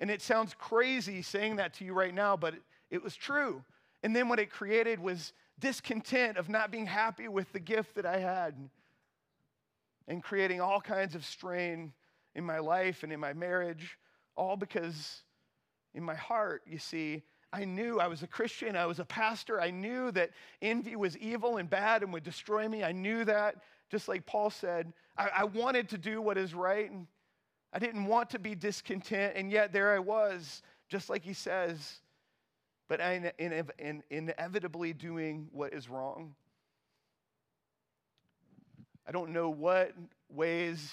And 0.00 0.10
it 0.10 0.22
sounds 0.22 0.54
crazy 0.54 1.22
saying 1.22 1.56
that 1.56 1.74
to 1.74 1.84
you 1.84 1.92
right 1.92 2.14
now, 2.14 2.36
but 2.36 2.54
it, 2.54 2.62
it 2.90 3.02
was 3.02 3.16
true. 3.16 3.64
And 4.02 4.14
then 4.14 4.28
what 4.28 4.38
it 4.38 4.50
created 4.50 5.00
was 5.00 5.32
discontent 5.58 6.36
of 6.36 6.48
not 6.48 6.70
being 6.70 6.86
happy 6.86 7.28
with 7.28 7.52
the 7.52 7.60
gift 7.60 7.96
that 7.96 8.06
I 8.06 8.18
had 8.18 8.54
and 10.06 10.22
creating 10.22 10.60
all 10.60 10.80
kinds 10.80 11.14
of 11.14 11.24
strain 11.24 11.92
in 12.34 12.44
my 12.44 12.58
life 12.58 13.02
and 13.02 13.12
in 13.12 13.20
my 13.20 13.32
marriage, 13.32 13.98
all 14.36 14.56
because 14.56 15.22
in 15.94 16.02
my 16.02 16.14
heart, 16.14 16.62
you 16.66 16.78
see, 16.78 17.22
I 17.52 17.64
knew 17.64 17.98
I 17.98 18.06
was 18.06 18.22
a 18.22 18.26
Christian, 18.26 18.76
I 18.76 18.86
was 18.86 19.00
a 19.00 19.04
pastor, 19.04 19.60
I 19.60 19.70
knew 19.70 20.10
that 20.12 20.30
envy 20.62 20.96
was 20.96 21.16
evil 21.16 21.56
and 21.56 21.68
bad 21.68 22.02
and 22.02 22.12
would 22.12 22.22
destroy 22.22 22.68
me. 22.68 22.84
I 22.84 22.92
knew 22.92 23.24
that, 23.24 23.56
just 23.90 24.06
like 24.06 24.26
Paul 24.26 24.50
said. 24.50 24.92
I, 25.16 25.30
I 25.38 25.44
wanted 25.44 25.88
to 25.90 25.98
do 25.98 26.20
what 26.20 26.36
is 26.36 26.54
right, 26.54 26.90
and 26.90 27.06
I 27.72 27.78
didn't 27.78 28.06
want 28.06 28.30
to 28.30 28.38
be 28.38 28.54
discontent, 28.54 29.34
and 29.36 29.50
yet 29.50 29.72
there 29.72 29.94
I 29.94 29.98
was, 29.98 30.62
just 30.88 31.10
like 31.10 31.22
he 31.22 31.34
says, 31.34 32.00
but 32.88 33.00
I 33.00 33.32
in, 33.38 34.02
inevitably 34.10 34.94
doing 34.94 35.48
what 35.52 35.74
is 35.74 35.88
wrong. 35.88 36.34
I 39.06 39.12
don't 39.12 39.30
know 39.30 39.50
what 39.50 39.92
ways 40.30 40.92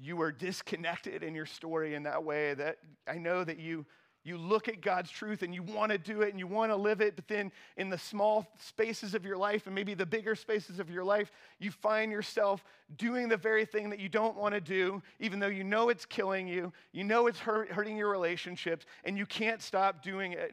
you 0.00 0.16
were 0.16 0.30
disconnected 0.30 1.22
in 1.22 1.34
your 1.34 1.46
story 1.46 1.94
in 1.94 2.04
that 2.04 2.22
way 2.22 2.54
that 2.54 2.78
I 3.06 3.18
know 3.18 3.42
that 3.42 3.58
you 3.58 3.84
you 4.28 4.36
look 4.36 4.68
at 4.68 4.80
God's 4.80 5.10
truth 5.10 5.42
and 5.42 5.54
you 5.54 5.62
want 5.62 5.90
to 5.90 5.98
do 5.98 6.22
it 6.22 6.30
and 6.30 6.38
you 6.38 6.46
want 6.46 6.70
to 6.70 6.76
live 6.76 7.00
it, 7.00 7.16
but 7.16 7.26
then 7.26 7.50
in 7.76 7.88
the 7.88 7.98
small 7.98 8.46
spaces 8.58 9.14
of 9.14 9.24
your 9.24 9.36
life 9.36 9.66
and 9.66 9.74
maybe 9.74 9.94
the 9.94 10.06
bigger 10.06 10.34
spaces 10.34 10.78
of 10.78 10.90
your 10.90 11.02
life, 11.02 11.32
you 11.58 11.70
find 11.70 12.12
yourself 12.12 12.62
doing 12.96 13.28
the 13.28 13.36
very 13.36 13.64
thing 13.64 13.90
that 13.90 13.98
you 13.98 14.08
don't 14.08 14.36
want 14.36 14.54
to 14.54 14.60
do, 14.60 15.02
even 15.18 15.38
though 15.40 15.48
you 15.48 15.64
know 15.64 15.88
it's 15.88 16.04
killing 16.04 16.46
you, 16.46 16.72
you 16.92 17.02
know 17.02 17.26
it's 17.26 17.38
hurt, 17.38 17.70
hurting 17.72 17.96
your 17.96 18.10
relationships, 18.10 18.86
and 19.04 19.16
you 19.16 19.26
can't 19.26 19.62
stop 19.62 20.02
doing 20.02 20.32
it. 20.32 20.52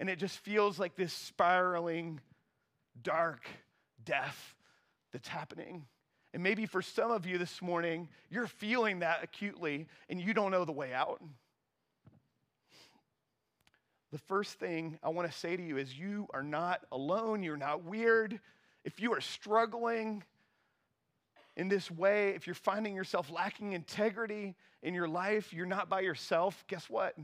And 0.00 0.08
it 0.08 0.18
just 0.18 0.38
feels 0.38 0.78
like 0.78 0.96
this 0.96 1.12
spiraling, 1.12 2.20
dark 3.02 3.46
death 4.04 4.54
that's 5.12 5.28
happening. 5.28 5.84
And 6.34 6.42
maybe 6.42 6.66
for 6.66 6.82
some 6.82 7.10
of 7.10 7.26
you 7.26 7.38
this 7.38 7.62
morning, 7.62 8.08
you're 8.30 8.46
feeling 8.46 9.00
that 9.00 9.20
acutely 9.22 9.86
and 10.08 10.20
you 10.20 10.34
don't 10.34 10.50
know 10.50 10.64
the 10.64 10.72
way 10.72 10.92
out. 10.92 11.22
The 14.10 14.18
first 14.18 14.58
thing 14.58 14.98
I 15.02 15.10
want 15.10 15.30
to 15.30 15.38
say 15.38 15.56
to 15.56 15.62
you 15.62 15.76
is 15.76 15.98
you 15.98 16.28
are 16.32 16.42
not 16.42 16.80
alone, 16.92 17.42
you're 17.42 17.56
not 17.56 17.84
weird. 17.84 18.40
If 18.84 19.00
you 19.00 19.12
are 19.12 19.20
struggling 19.20 20.24
in 21.56 21.68
this 21.68 21.90
way, 21.90 22.30
if 22.30 22.46
you're 22.46 22.54
finding 22.54 22.94
yourself 22.94 23.30
lacking 23.30 23.72
integrity 23.72 24.54
in 24.82 24.94
your 24.94 25.08
life, 25.08 25.52
you're 25.52 25.66
not 25.66 25.90
by 25.90 26.00
yourself. 26.00 26.64
Guess 26.68 26.88
what? 26.88 27.16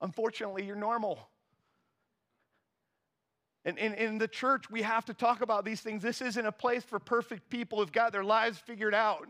Unfortunately, 0.00 0.64
you're 0.64 0.76
normal. 0.76 1.28
And 3.66 3.76
in, 3.76 4.16
the 4.16 4.28
church, 4.28 4.70
we 4.70 4.80
have 4.82 5.04
to 5.04 5.14
talk 5.14 5.42
about 5.42 5.66
these 5.66 5.82
things. 5.82 6.02
This 6.02 6.22
isn't 6.22 6.46
a 6.46 6.52
place 6.52 6.82
for 6.82 6.98
perfect 6.98 7.50
people 7.50 7.78
who've 7.78 7.92
got 7.92 8.10
their 8.10 8.24
lives 8.24 8.58
figured 8.58 8.94
out. 8.94 9.28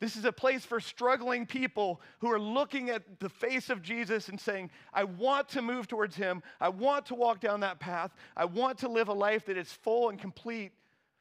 This 0.00 0.16
is 0.16 0.24
a 0.24 0.32
place 0.32 0.64
for 0.64 0.80
struggling 0.80 1.44
people 1.44 2.00
who 2.20 2.32
are 2.32 2.40
looking 2.40 2.88
at 2.88 3.20
the 3.20 3.28
face 3.28 3.68
of 3.68 3.82
Jesus 3.82 4.30
and 4.30 4.40
saying, 4.40 4.70
I 4.94 5.04
want 5.04 5.50
to 5.50 5.62
move 5.62 5.88
towards 5.88 6.16
him. 6.16 6.42
I 6.58 6.70
want 6.70 7.04
to 7.06 7.14
walk 7.14 7.40
down 7.40 7.60
that 7.60 7.80
path. 7.80 8.10
I 8.34 8.46
want 8.46 8.78
to 8.78 8.88
live 8.88 9.08
a 9.08 9.12
life 9.12 9.44
that 9.46 9.58
is 9.58 9.70
full 9.70 10.08
and 10.08 10.18
complete, 10.18 10.72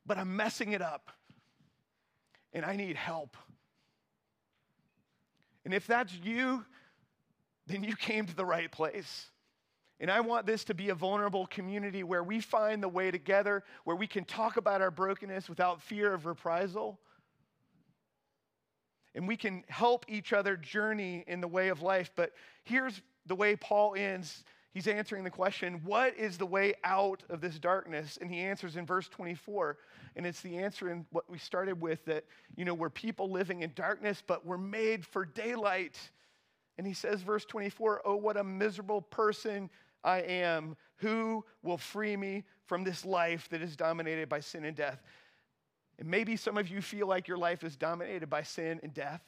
but 0.05 0.17
I'm 0.17 0.33
messing 0.33 0.71
it 0.71 0.81
up. 0.81 1.11
And 2.53 2.65
I 2.65 2.77
need 2.77 2.95
help. 2.95 3.35
And 5.65 5.73
if 5.73 5.85
that's 5.85 6.13
you, 6.23 6.65
then 7.67 7.83
you 7.83 7.97
came 7.97 8.25
to 8.27 8.35
the 8.35 8.45
right 8.45 8.71
place. 8.71 9.29
And 9.99 10.09
I 10.09 10.21
want 10.21 10.45
this 10.45 10.63
to 10.63 10.73
be 10.73 10.87
a 10.87 10.95
vulnerable 10.95 11.45
community 11.47 12.03
where 12.03 12.23
we 12.23 12.39
find 12.39 12.81
the 12.81 12.87
way 12.87 13.11
together, 13.11 13.65
where 13.83 13.97
we 13.97 14.07
can 14.07 14.23
talk 14.23 14.55
about 14.55 14.81
our 14.81 14.89
brokenness 14.89 15.49
without 15.49 15.81
fear 15.81 16.13
of 16.13 16.25
reprisal 16.25 16.97
and 19.15 19.27
we 19.27 19.35
can 19.35 19.63
help 19.67 20.05
each 20.07 20.33
other 20.33 20.55
journey 20.55 21.23
in 21.27 21.41
the 21.41 21.47
way 21.47 21.69
of 21.69 21.81
life. 21.81 22.11
But 22.15 22.31
here's 22.63 23.01
the 23.25 23.35
way 23.35 23.55
Paul 23.55 23.95
ends. 23.95 24.43
He's 24.71 24.87
answering 24.87 25.23
the 25.23 25.31
question, 25.31 25.81
What 25.83 26.15
is 26.17 26.37
the 26.37 26.45
way 26.45 26.75
out 26.83 27.23
of 27.29 27.41
this 27.41 27.57
darkness? 27.57 28.17
And 28.21 28.29
he 28.29 28.39
answers 28.39 28.75
in 28.75 28.85
verse 28.85 29.09
24. 29.09 29.77
And 30.15 30.25
it's 30.25 30.41
the 30.41 30.57
answer 30.57 30.89
in 30.89 31.05
what 31.11 31.29
we 31.29 31.37
started 31.37 31.81
with 31.81 32.05
that, 32.05 32.25
you 32.55 32.65
know, 32.65 32.73
we're 32.73 32.89
people 32.89 33.31
living 33.31 33.61
in 33.61 33.71
darkness, 33.75 34.21
but 34.25 34.45
we're 34.45 34.57
made 34.57 35.05
for 35.05 35.25
daylight. 35.25 35.97
And 36.77 36.85
he 36.85 36.93
says, 36.93 37.21
verse 37.21 37.45
24, 37.45 38.03
Oh, 38.05 38.15
what 38.15 38.37
a 38.37 38.43
miserable 38.43 39.01
person 39.01 39.69
I 40.03 40.19
am. 40.19 40.77
Who 40.97 41.43
will 41.63 41.77
free 41.77 42.15
me 42.15 42.43
from 42.65 42.83
this 42.83 43.05
life 43.05 43.49
that 43.49 43.61
is 43.61 43.75
dominated 43.75 44.29
by 44.29 44.39
sin 44.39 44.65
and 44.65 44.75
death? 44.75 45.01
And 45.99 46.07
maybe 46.07 46.37
some 46.37 46.57
of 46.57 46.69
you 46.69 46.81
feel 46.81 47.07
like 47.07 47.27
your 47.27 47.37
life 47.37 47.63
is 47.63 47.75
dominated 47.75 48.29
by 48.29 48.41
sin 48.41 48.79
and 48.81 48.93
death. 48.93 49.21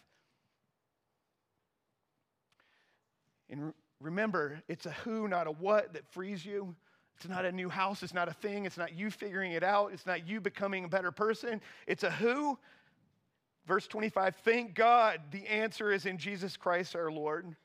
And 3.50 3.74
remember, 4.00 4.62
it's 4.70 4.86
a 4.86 4.92
who, 4.92 5.28
not 5.28 5.48
a 5.48 5.52
what, 5.52 5.94
that 5.94 6.08
frees 6.08 6.46
you. 6.46 6.74
It's 7.18 7.28
not 7.28 7.44
a 7.44 7.52
new 7.52 7.68
house. 7.68 8.02
It's 8.04 8.14
not 8.14 8.30
a 8.30 8.34
thing. 8.34 8.66
It's 8.66 8.78
not 8.78 8.94
you 8.94 9.12
figuring 9.12 9.52
it 9.52 9.64
out. 9.64 9.92
It's 9.92 10.06
not 10.06 10.26
you 10.26 10.40
becoming 10.40 10.86
a 10.86 10.88
better 10.88 11.12
person. 11.12 11.62
It's 11.88 12.04
a 12.04 12.10
who. 12.10 12.58
Verse 13.68 13.86
25, 13.86 14.38
thank 14.38 14.74
God 14.74 15.20
the 15.32 15.46
answer 15.48 15.92
is 15.92 16.06
in 16.06 16.18
Jesus 16.18 16.58
Christ 16.58 16.96
our 16.96 17.12
Lord. 17.12 17.56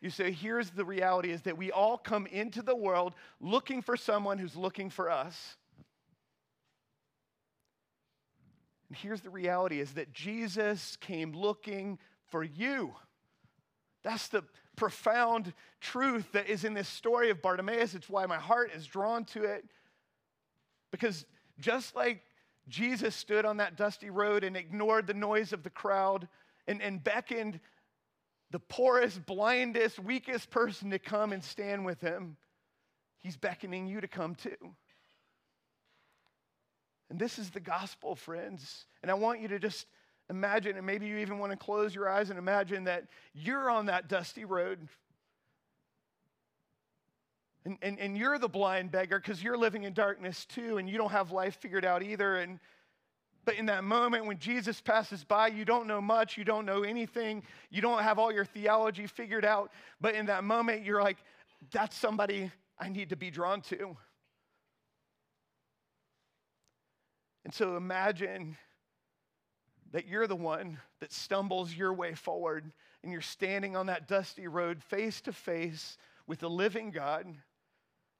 You 0.00 0.10
say, 0.10 0.32
here's 0.32 0.70
the 0.70 0.84
reality 0.84 1.30
is 1.30 1.42
that 1.42 1.56
we 1.56 1.70
all 1.70 1.96
come 1.96 2.26
into 2.26 2.62
the 2.62 2.74
world 2.74 3.14
looking 3.40 3.80
for 3.80 3.96
someone 3.96 4.38
who's 4.38 4.56
looking 4.56 4.90
for 4.90 5.08
us. 5.08 5.56
And 8.90 8.98
here's 8.98 9.20
the 9.20 9.30
reality 9.30 9.80
is 9.80 9.92
that 9.92 10.12
Jesus 10.12 10.96
came 10.96 11.32
looking 11.32 11.98
for 12.26 12.42
you. 12.42 12.92
That's 14.02 14.26
the 14.28 14.42
profound 14.76 15.52
truth 15.80 16.32
that 16.32 16.48
is 16.48 16.64
in 16.64 16.74
this 16.74 16.88
story 16.88 17.30
of 17.30 17.40
Bartimaeus. 17.40 17.94
It's 17.94 18.10
why 18.10 18.26
my 18.26 18.38
heart 18.38 18.72
is 18.74 18.86
drawn 18.86 19.24
to 19.26 19.44
it. 19.44 19.64
Because 20.90 21.24
just 21.60 21.94
like 21.94 22.22
Jesus 22.68 23.14
stood 23.14 23.44
on 23.44 23.58
that 23.58 23.76
dusty 23.76 24.10
road 24.10 24.42
and 24.42 24.56
ignored 24.56 25.06
the 25.06 25.14
noise 25.14 25.52
of 25.52 25.62
the 25.62 25.70
crowd 25.70 26.26
and, 26.66 26.82
and 26.82 27.02
beckoned 27.02 27.60
the 28.50 28.58
poorest, 28.58 29.24
blindest, 29.24 30.00
weakest 30.00 30.50
person 30.50 30.90
to 30.90 30.98
come 30.98 31.32
and 31.32 31.44
stand 31.44 31.84
with 31.84 32.00
him, 32.00 32.36
he's 33.18 33.36
beckoning 33.36 33.86
you 33.86 34.00
to 34.00 34.08
come 34.08 34.34
too. 34.34 34.74
And 37.10 37.18
this 37.18 37.38
is 37.38 37.50
the 37.50 37.60
gospel, 37.60 38.14
friends. 38.14 38.86
And 39.02 39.10
I 39.10 39.14
want 39.14 39.40
you 39.40 39.48
to 39.48 39.58
just 39.58 39.86
imagine, 40.30 40.76
and 40.76 40.86
maybe 40.86 41.06
you 41.06 41.18
even 41.18 41.38
want 41.38 41.50
to 41.50 41.58
close 41.58 41.94
your 41.94 42.08
eyes 42.08 42.30
and 42.30 42.38
imagine 42.38 42.84
that 42.84 43.04
you're 43.34 43.68
on 43.68 43.86
that 43.86 44.08
dusty 44.08 44.44
road. 44.44 44.88
And, 47.64 47.76
and, 47.82 47.98
and 47.98 48.16
you're 48.16 48.38
the 48.38 48.48
blind 48.48 48.92
beggar 48.92 49.18
because 49.18 49.42
you're 49.42 49.58
living 49.58 49.82
in 49.82 49.92
darkness 49.92 50.46
too, 50.46 50.78
and 50.78 50.88
you 50.88 50.96
don't 50.96 51.10
have 51.10 51.32
life 51.32 51.56
figured 51.60 51.84
out 51.84 52.02
either. 52.02 52.36
And 52.36 52.60
but 53.44 53.56
in 53.56 53.66
that 53.66 53.84
moment 53.84 54.26
when 54.26 54.38
Jesus 54.38 54.80
passes 54.80 55.24
by, 55.24 55.48
you 55.48 55.64
don't 55.64 55.86
know 55.86 56.00
much, 56.00 56.36
you 56.36 56.44
don't 56.44 56.66
know 56.66 56.82
anything, 56.82 57.42
you 57.70 57.80
don't 57.80 58.02
have 58.02 58.18
all 58.18 58.30
your 58.30 58.44
theology 58.44 59.06
figured 59.06 59.44
out. 59.44 59.72
But 60.00 60.14
in 60.14 60.26
that 60.26 60.44
moment, 60.44 60.84
you're 60.84 61.02
like, 61.02 61.16
that's 61.72 61.96
somebody 61.96 62.50
I 62.78 62.88
need 62.88 63.08
to 63.08 63.16
be 63.16 63.30
drawn 63.30 63.60
to. 63.62 63.96
And 67.44 67.54
so 67.54 67.76
imagine 67.76 68.56
that 69.92 70.06
you're 70.06 70.26
the 70.26 70.36
one 70.36 70.78
that 71.00 71.12
stumbles 71.12 71.74
your 71.74 71.92
way 71.92 72.14
forward 72.14 72.70
and 73.02 73.12
you're 73.12 73.20
standing 73.20 73.76
on 73.76 73.86
that 73.86 74.08
dusty 74.08 74.46
road 74.46 74.82
face 74.82 75.20
to 75.22 75.32
face 75.32 75.96
with 76.26 76.40
the 76.40 76.50
living 76.50 76.90
God 76.90 77.34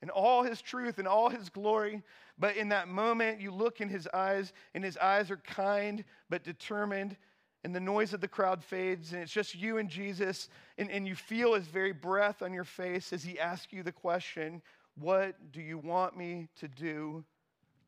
and 0.02 0.10
all 0.10 0.42
his 0.42 0.62
truth 0.62 0.98
and 0.98 1.06
all 1.06 1.28
his 1.28 1.48
glory. 1.48 2.02
But 2.38 2.56
in 2.56 2.70
that 2.70 2.88
moment, 2.88 3.40
you 3.40 3.50
look 3.50 3.80
in 3.80 3.88
his 3.88 4.08
eyes, 4.14 4.52
and 4.74 4.82
his 4.82 4.96
eyes 4.96 5.30
are 5.30 5.36
kind 5.36 6.04
but 6.30 6.42
determined, 6.42 7.16
and 7.64 7.74
the 7.74 7.80
noise 7.80 8.14
of 8.14 8.22
the 8.22 8.28
crowd 8.28 8.64
fades, 8.64 9.12
and 9.12 9.22
it's 9.22 9.32
just 9.32 9.54
you 9.54 9.76
and 9.76 9.90
Jesus, 9.90 10.48
and, 10.78 10.90
and 10.90 11.06
you 11.06 11.14
feel 11.14 11.54
his 11.54 11.66
very 11.66 11.92
breath 11.92 12.40
on 12.40 12.54
your 12.54 12.64
face 12.64 13.12
as 13.12 13.22
he 13.22 13.38
asks 13.38 13.72
you 13.72 13.82
the 13.82 13.92
question 13.92 14.62
What 14.98 15.52
do 15.52 15.60
you 15.60 15.76
want 15.76 16.16
me 16.16 16.48
to 16.60 16.68
do 16.68 17.24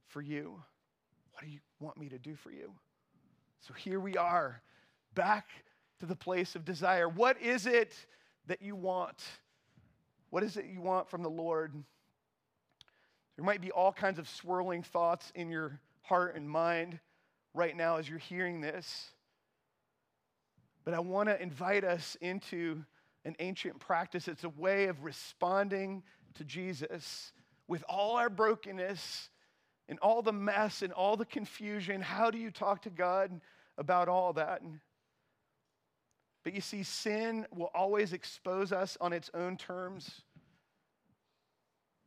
for 0.09 0.21
you? 0.21 0.63
What 1.43 1.49
do 1.49 1.55
you 1.55 1.61
want 1.81 1.99
me 1.99 2.09
to 2.11 2.21
do 2.21 2.37
for 2.37 2.53
you? 2.53 2.71
So 3.67 3.75
here 3.75 3.99
we 3.99 4.17
are, 4.17 4.63
back 5.17 5.49
to 5.99 6.07
the 6.07 6.15
place 6.15 6.55
of 6.55 6.65
desire. 6.65 7.09
What 7.09 7.43
is 7.43 7.67
it 7.67 7.97
that 8.47 8.63
you 8.63 8.77
want? 8.77 9.21
What 10.31 10.45
is 10.45 10.57
it 10.57 10.67
you 10.67 10.81
want 10.81 11.11
from 11.11 11.25
the 11.25 11.29
Lord? 11.29 11.75
There 13.35 13.45
might 13.45 13.61
be 13.61 13.73
all 13.73 13.93
kinds 13.93 14.21
of 14.21 14.29
swirling 14.29 14.85
thoughts 14.85 15.33
in 15.35 15.51
your 15.51 15.81
heart 16.03 16.37
and 16.37 16.49
mind 16.49 17.01
right 17.55 17.77
now 17.77 17.97
as 17.97 18.09
you're 18.09 18.19
hearing 18.19 18.61
this. 18.61 19.11
But 20.85 20.95
I 20.95 21.01
want 21.01 21.29
to 21.29 21.43
invite 21.43 21.83
us 21.83 22.17
into 22.21 22.85
an 23.25 23.35
ancient 23.41 23.81
practice. 23.81 24.29
It's 24.29 24.45
a 24.45 24.49
way 24.51 24.87
of 24.87 25.03
responding 25.03 26.05
to 26.35 26.45
Jesus 26.45 27.33
with 27.67 27.83
all 27.89 28.17
our 28.17 28.31
brokenness 28.31 29.29
and 29.89 29.99
all 30.01 30.23
the 30.23 30.33
mess 30.33 30.83
and 30.83 30.93
all 30.93 31.17
the 31.17 31.25
confusion, 31.25 32.01
how 32.01 32.31
do 32.31 32.39
you 32.39 32.51
talk 32.51 32.83
to 32.83 32.91
God 32.91 33.41
about 33.79 34.09
all 34.09 34.33
that? 34.35 34.63
But 36.45 36.55
you 36.55 36.61
see, 36.61 36.83
sin 36.83 37.47
will 37.55 37.71
always 37.75 38.13
expose 38.13 38.73
us 38.73 38.97
on 39.01 39.13
its 39.13 39.31
own 39.35 39.57
terms. 39.57 40.23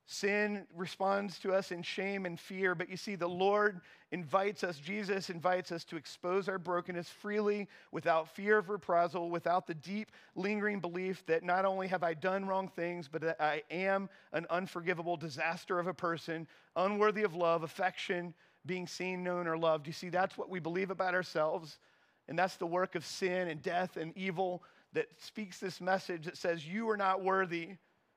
Sin 0.07 0.67
responds 0.75 1.39
to 1.39 1.51
us 1.51 1.71
in 1.71 1.81
shame 1.81 2.27
and 2.27 2.39
fear, 2.39 2.75
but 2.75 2.89
you 2.89 2.97
see, 2.97 3.15
the 3.15 3.27
Lord 3.27 3.81
invites 4.11 4.63
us, 4.63 4.77
Jesus 4.77 5.31
invites 5.31 5.71
us 5.71 5.83
to 5.85 5.97
expose 5.97 6.47
our 6.47 6.59
brokenness 6.59 7.09
freely 7.09 7.67
without 7.91 8.29
fear 8.29 8.59
of 8.59 8.69
reprisal, 8.69 9.31
without 9.31 9.65
the 9.65 9.73
deep, 9.73 10.11
lingering 10.35 10.79
belief 10.79 11.25
that 11.25 11.43
not 11.43 11.65
only 11.65 11.87
have 11.87 12.03
I 12.03 12.13
done 12.13 12.45
wrong 12.45 12.67
things, 12.67 13.07
but 13.07 13.21
that 13.21 13.41
I 13.41 13.63
am 13.71 14.07
an 14.31 14.45
unforgivable 14.51 15.17
disaster 15.17 15.79
of 15.79 15.87
a 15.87 15.93
person, 15.93 16.47
unworthy 16.75 17.23
of 17.23 17.33
love, 17.33 17.63
affection, 17.63 18.35
being 18.67 18.85
seen, 18.85 19.23
known, 19.23 19.47
or 19.47 19.57
loved. 19.57 19.87
You 19.87 19.93
see, 19.93 20.09
that's 20.09 20.37
what 20.37 20.51
we 20.51 20.59
believe 20.59 20.91
about 20.91 21.15
ourselves, 21.15 21.79
and 22.27 22.37
that's 22.37 22.57
the 22.57 22.67
work 22.67 22.93
of 22.93 23.03
sin 23.07 23.47
and 23.47 23.59
death 23.59 23.97
and 23.97 24.15
evil 24.15 24.61
that 24.93 25.07
speaks 25.17 25.59
this 25.59 25.81
message 25.81 26.25
that 26.25 26.37
says, 26.37 26.65
You 26.65 26.89
are 26.91 26.97
not 26.97 27.23
worthy. 27.23 27.69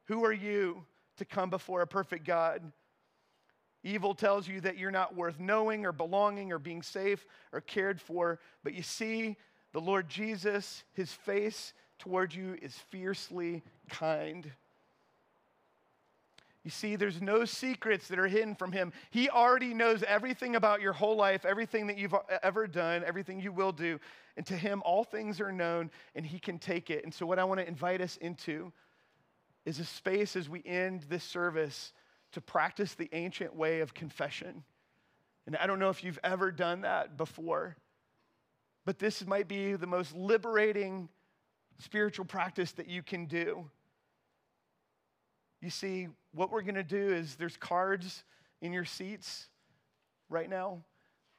Who 0.04 0.24
are 0.24 0.32
you 0.32 0.84
to 1.18 1.24
come 1.24 1.50
before 1.50 1.82
a 1.82 1.86
perfect 1.86 2.24
God? 2.24 2.72
Evil 3.84 4.14
tells 4.14 4.48
you 4.48 4.60
that 4.62 4.76
you're 4.76 4.90
not 4.90 5.14
worth 5.14 5.38
knowing 5.38 5.86
or 5.86 5.92
belonging 5.92 6.52
or 6.52 6.58
being 6.58 6.82
safe 6.82 7.24
or 7.52 7.60
cared 7.60 8.00
for, 8.00 8.40
but 8.64 8.74
you 8.74 8.82
see, 8.82 9.36
the 9.72 9.80
Lord 9.80 10.08
Jesus, 10.08 10.82
his 10.94 11.12
face 11.12 11.72
toward 11.98 12.34
you 12.34 12.56
is 12.60 12.74
fiercely 12.74 13.62
kind. 13.88 14.50
You 16.64 16.70
see, 16.70 16.96
there's 16.96 17.22
no 17.22 17.44
secrets 17.44 18.08
that 18.08 18.18
are 18.18 18.26
hidden 18.26 18.54
from 18.54 18.72
him. 18.72 18.92
He 19.10 19.30
already 19.30 19.72
knows 19.72 20.02
everything 20.02 20.56
about 20.56 20.80
your 20.80 20.92
whole 20.92 21.16
life, 21.16 21.44
everything 21.44 21.86
that 21.86 21.96
you've 21.96 22.14
ever 22.42 22.66
done, 22.66 23.04
everything 23.06 23.40
you 23.40 23.52
will 23.52 23.72
do. 23.72 23.98
And 24.36 24.44
to 24.46 24.54
him, 24.54 24.82
all 24.84 25.04
things 25.04 25.40
are 25.40 25.52
known 25.52 25.90
and 26.14 26.26
he 26.26 26.38
can 26.38 26.58
take 26.58 26.90
it. 26.90 27.04
And 27.04 27.14
so, 27.14 27.24
what 27.26 27.38
I 27.38 27.44
want 27.44 27.60
to 27.60 27.66
invite 27.66 28.00
us 28.00 28.16
into 28.18 28.72
is 29.64 29.78
a 29.78 29.84
space 29.84 30.36
as 30.36 30.48
we 30.48 30.62
end 30.64 31.04
this 31.08 31.24
service 31.24 31.92
to 32.32 32.40
practice 32.40 32.94
the 32.94 33.08
ancient 33.12 33.54
way 33.54 33.80
of 33.80 33.94
confession. 33.94 34.64
And 35.46 35.56
I 35.56 35.66
don't 35.66 35.78
know 35.78 35.90
if 35.90 36.04
you've 36.04 36.18
ever 36.22 36.50
done 36.50 36.82
that 36.82 37.16
before, 37.16 37.76
but 38.84 38.98
this 38.98 39.26
might 39.26 39.48
be 39.48 39.74
the 39.74 39.86
most 39.86 40.14
liberating 40.14 41.08
spiritual 41.78 42.24
practice 42.24 42.72
that 42.72 42.88
you 42.88 43.02
can 43.02 43.26
do. 43.26 43.64
You 45.60 45.70
see, 45.70 46.08
what 46.32 46.50
we're 46.50 46.62
going 46.62 46.74
to 46.74 46.82
do 46.82 47.12
is 47.12 47.34
there's 47.36 47.56
cards 47.56 48.24
in 48.60 48.72
your 48.72 48.84
seats 48.84 49.48
right 50.28 50.48
now, 50.48 50.82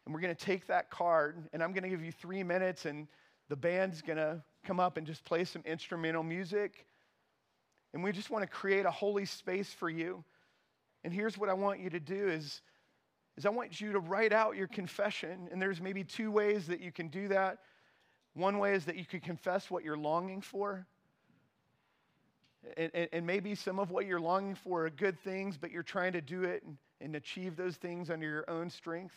and 0.05 0.13
we're 0.13 0.21
going 0.21 0.35
to 0.35 0.45
take 0.45 0.67
that 0.67 0.89
card, 0.89 1.47
and 1.53 1.61
I'm 1.61 1.71
going 1.71 1.83
to 1.83 1.89
give 1.89 2.03
you 2.03 2.11
three 2.11 2.43
minutes, 2.43 2.85
and 2.85 3.07
the 3.47 3.55
band's 3.55 4.01
going 4.01 4.17
to 4.17 4.41
come 4.65 4.79
up 4.79 4.97
and 4.97 5.05
just 5.05 5.23
play 5.23 5.43
some 5.43 5.61
instrumental 5.65 6.23
music. 6.23 6.85
And 7.93 8.03
we 8.03 8.11
just 8.11 8.29
want 8.29 8.43
to 8.43 8.47
create 8.47 8.85
a 8.85 8.91
holy 8.91 9.25
space 9.25 9.71
for 9.73 9.89
you. 9.89 10.23
And 11.03 11.13
here's 11.13 11.37
what 11.37 11.49
I 11.49 11.53
want 11.53 11.79
you 11.79 11.89
to 11.89 11.99
do 11.99 12.27
is, 12.27 12.61
is 13.37 13.45
I 13.45 13.49
want 13.49 13.79
you 13.79 13.93
to 13.93 13.99
write 13.99 14.33
out 14.33 14.55
your 14.55 14.67
confession. 14.67 15.49
And 15.51 15.61
there's 15.61 15.81
maybe 15.81 16.03
two 16.03 16.31
ways 16.31 16.67
that 16.67 16.81
you 16.81 16.91
can 16.91 17.07
do 17.07 17.29
that. 17.29 17.59
One 18.33 18.59
way 18.59 18.73
is 18.73 18.85
that 18.85 18.95
you 18.95 19.05
could 19.05 19.23
confess 19.23 19.71
what 19.71 19.83
you're 19.83 19.97
longing 19.97 20.41
for. 20.41 20.85
And, 22.77 22.91
and, 22.93 23.09
and, 23.13 23.25
maybe 23.25 23.55
some 23.55 23.79
of 23.79 23.89
what 23.89 24.05
you're 24.05 24.19
longing 24.19 24.53
for 24.53 24.85
are 24.85 24.89
good 24.89 25.17
things, 25.21 25.57
but 25.57 25.71
you're 25.71 25.81
trying 25.81 26.11
to 26.11 26.21
do 26.21 26.43
it 26.43 26.61
and, 26.63 26.77
and 26.99 27.15
achieve 27.15 27.55
those 27.55 27.77
things 27.77 28.09
under 28.09 28.27
your 28.27 28.49
own 28.49 28.69
strength. 28.69 29.15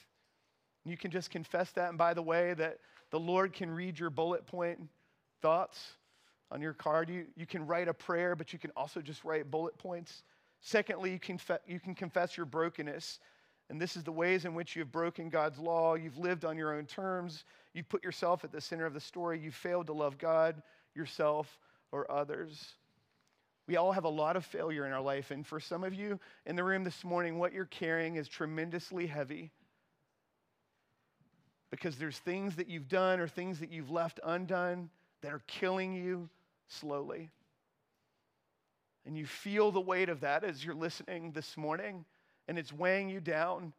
You 0.85 0.97
can 0.97 1.11
just 1.11 1.31
confess 1.31 1.73
that. 1.73 1.89
And 1.89 1.99
by 1.99 2.15
the 2.15 2.23
way, 2.23 2.55
that 2.55 2.79
the 3.11 3.19
Lord 3.19 3.53
can 3.53 3.69
read 3.69 3.99
your 3.99 4.11
bullet 4.11 4.47
point 4.47 4.79
thoughts 5.41 5.97
on 6.53 6.61
your 6.61 6.75
card. 6.75 7.09
You, 7.09 7.27
you 7.35 7.47
can 7.47 7.67
write 7.67 7.89
a 7.89 7.95
prayer, 7.95 8.37
but 8.37 8.53
you 8.53 8.59
can 8.59 8.71
also 8.77 9.01
just 9.01 9.25
write 9.25 9.51
bullet 9.51 9.77
points. 9.79 10.23
Secondly, 10.61 11.11
you 11.11 11.19
can, 11.19 11.41
you 11.67 11.81
can 11.81 11.95
confess 11.95 12.37
your 12.37 12.47
brokenness. 12.47 13.19
And 13.71 13.81
this 13.81 13.97
is 13.97 14.05
the 14.05 14.13
ways 14.13 14.45
in 14.45 14.55
which 14.55 14.77
you've 14.77 14.93
broken 14.93 15.31
God's 15.31 15.59
law. 15.59 15.95
You've 15.95 16.19
lived 16.19 16.45
on 16.45 16.59
your 16.59 16.75
own 16.75 16.85
terms. 16.85 17.45
You've 17.73 17.89
put 17.89 18.05
yourself 18.05 18.45
at 18.45 18.53
the 18.53 18.61
center 18.61 18.85
of 18.85 18.93
the 18.93 19.01
story. 19.01 19.41
You've 19.41 19.55
failed 19.55 19.87
to 19.87 19.95
love 19.95 20.19
God, 20.19 20.63
yourself, 20.95 21.59
or 21.91 22.11
others. 22.11 22.75
We 23.67 23.77
all 23.77 23.93
have 23.93 24.05
a 24.05 24.11
lot 24.11 24.37
of 24.37 24.45
failure 24.45 24.87
in 24.87 24.93
our 24.93 25.01
life. 25.01 25.31
And 25.31 25.47
for 25.47 25.59
some 25.59 25.85
of 25.85 25.95
you 25.95 26.21
in 26.45 26.55
the 26.55 26.65
room 26.65 26.85
this 26.85 27.03
morning, 27.03 27.39
what 27.39 27.53
you're 27.53 27.65
carrying 27.65 28.17
is 28.17 28.29
tremendously 28.29 29.07
heavy 29.07 29.51
because 31.71 31.97
there's 31.97 32.19
things 32.19 32.57
that 32.57 32.69
you've 32.69 32.89
done 32.89 33.19
or 33.19 33.27
things 33.27 33.59
that 33.61 33.73
you've 33.73 33.91
left 33.91 34.21
undone 34.25 34.91
that 35.23 35.33
are 35.33 35.43
killing 35.47 35.95
you 35.95 36.29
slowly. 36.73 37.31
And 39.05 39.17
you 39.17 39.27
feel 39.27 39.73
the 39.73 39.81
weight 39.81 40.09
of 40.09 40.21
that 40.21 40.45
as 40.45 40.65
you're 40.65 40.75
listening 40.75 41.33
this 41.33 41.57
morning, 41.57 42.05
and 42.49 42.59
it's 42.59 42.73
weighing 42.73 43.09
you 43.09 43.21
down, 43.21 43.73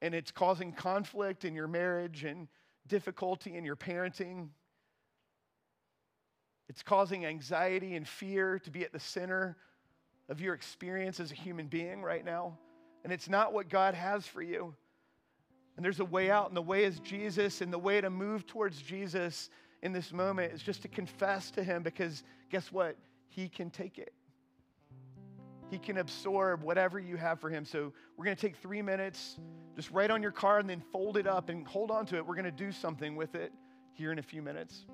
and 0.00 0.14
it's 0.14 0.30
causing 0.30 0.72
conflict 0.72 1.44
in 1.44 1.54
your 1.54 1.68
marriage 1.68 2.24
and 2.24 2.48
difficulty 2.88 3.54
in 3.54 3.64
your 3.64 3.76
parenting. 3.76 4.48
It's 6.68 6.82
causing 6.82 7.26
anxiety 7.26 7.96
and 7.96 8.08
fear 8.08 8.58
to 8.60 8.70
be 8.70 8.82
at 8.82 8.92
the 8.92 9.00
center 9.00 9.56
of 10.28 10.40
your 10.40 10.54
experience 10.54 11.20
as 11.20 11.30
a 11.30 11.34
human 11.34 11.66
being 11.66 12.02
right 12.02 12.24
now. 12.24 12.58
And 13.04 13.12
it's 13.12 13.28
not 13.28 13.52
what 13.52 13.68
God 13.68 13.94
has 13.94 14.26
for 14.26 14.40
you. 14.40 14.74
And 15.76 15.84
there's 15.84 16.00
a 16.00 16.04
way 16.04 16.30
out, 16.30 16.48
and 16.48 16.56
the 16.56 16.62
way 16.62 16.84
is 16.84 16.98
Jesus, 17.00 17.60
and 17.60 17.72
the 17.72 17.78
way 17.78 18.00
to 18.00 18.10
move 18.10 18.46
towards 18.46 18.80
Jesus 18.80 19.50
in 19.82 19.92
this 19.92 20.12
moment 20.12 20.52
is 20.52 20.62
just 20.62 20.82
to 20.82 20.88
confess 20.88 21.50
to 21.52 21.62
Him 21.62 21.82
because 21.82 22.22
guess 22.50 22.70
what? 22.70 22.96
He 23.28 23.48
can 23.48 23.70
take 23.70 23.98
it. 23.98 24.12
He 25.70 25.78
can 25.78 25.98
absorb 25.98 26.62
whatever 26.62 26.98
you 26.98 27.16
have 27.16 27.40
for 27.40 27.48
Him. 27.48 27.64
So 27.64 27.92
we're 28.16 28.24
going 28.24 28.36
to 28.36 28.40
take 28.40 28.56
three 28.56 28.82
minutes, 28.82 29.38
just 29.74 29.90
write 29.90 30.10
on 30.10 30.22
your 30.22 30.30
card 30.30 30.60
and 30.60 30.70
then 30.70 30.82
fold 30.92 31.16
it 31.16 31.26
up 31.26 31.48
and 31.48 31.66
hold 31.66 31.90
on 31.90 32.06
to 32.06 32.16
it. 32.16 32.26
We're 32.26 32.34
going 32.34 32.44
to 32.44 32.50
do 32.50 32.70
something 32.72 33.16
with 33.16 33.34
it 33.34 33.52
here 33.92 34.12
in 34.12 34.18
a 34.18 34.22
few 34.22 34.42
minutes. 34.42 34.84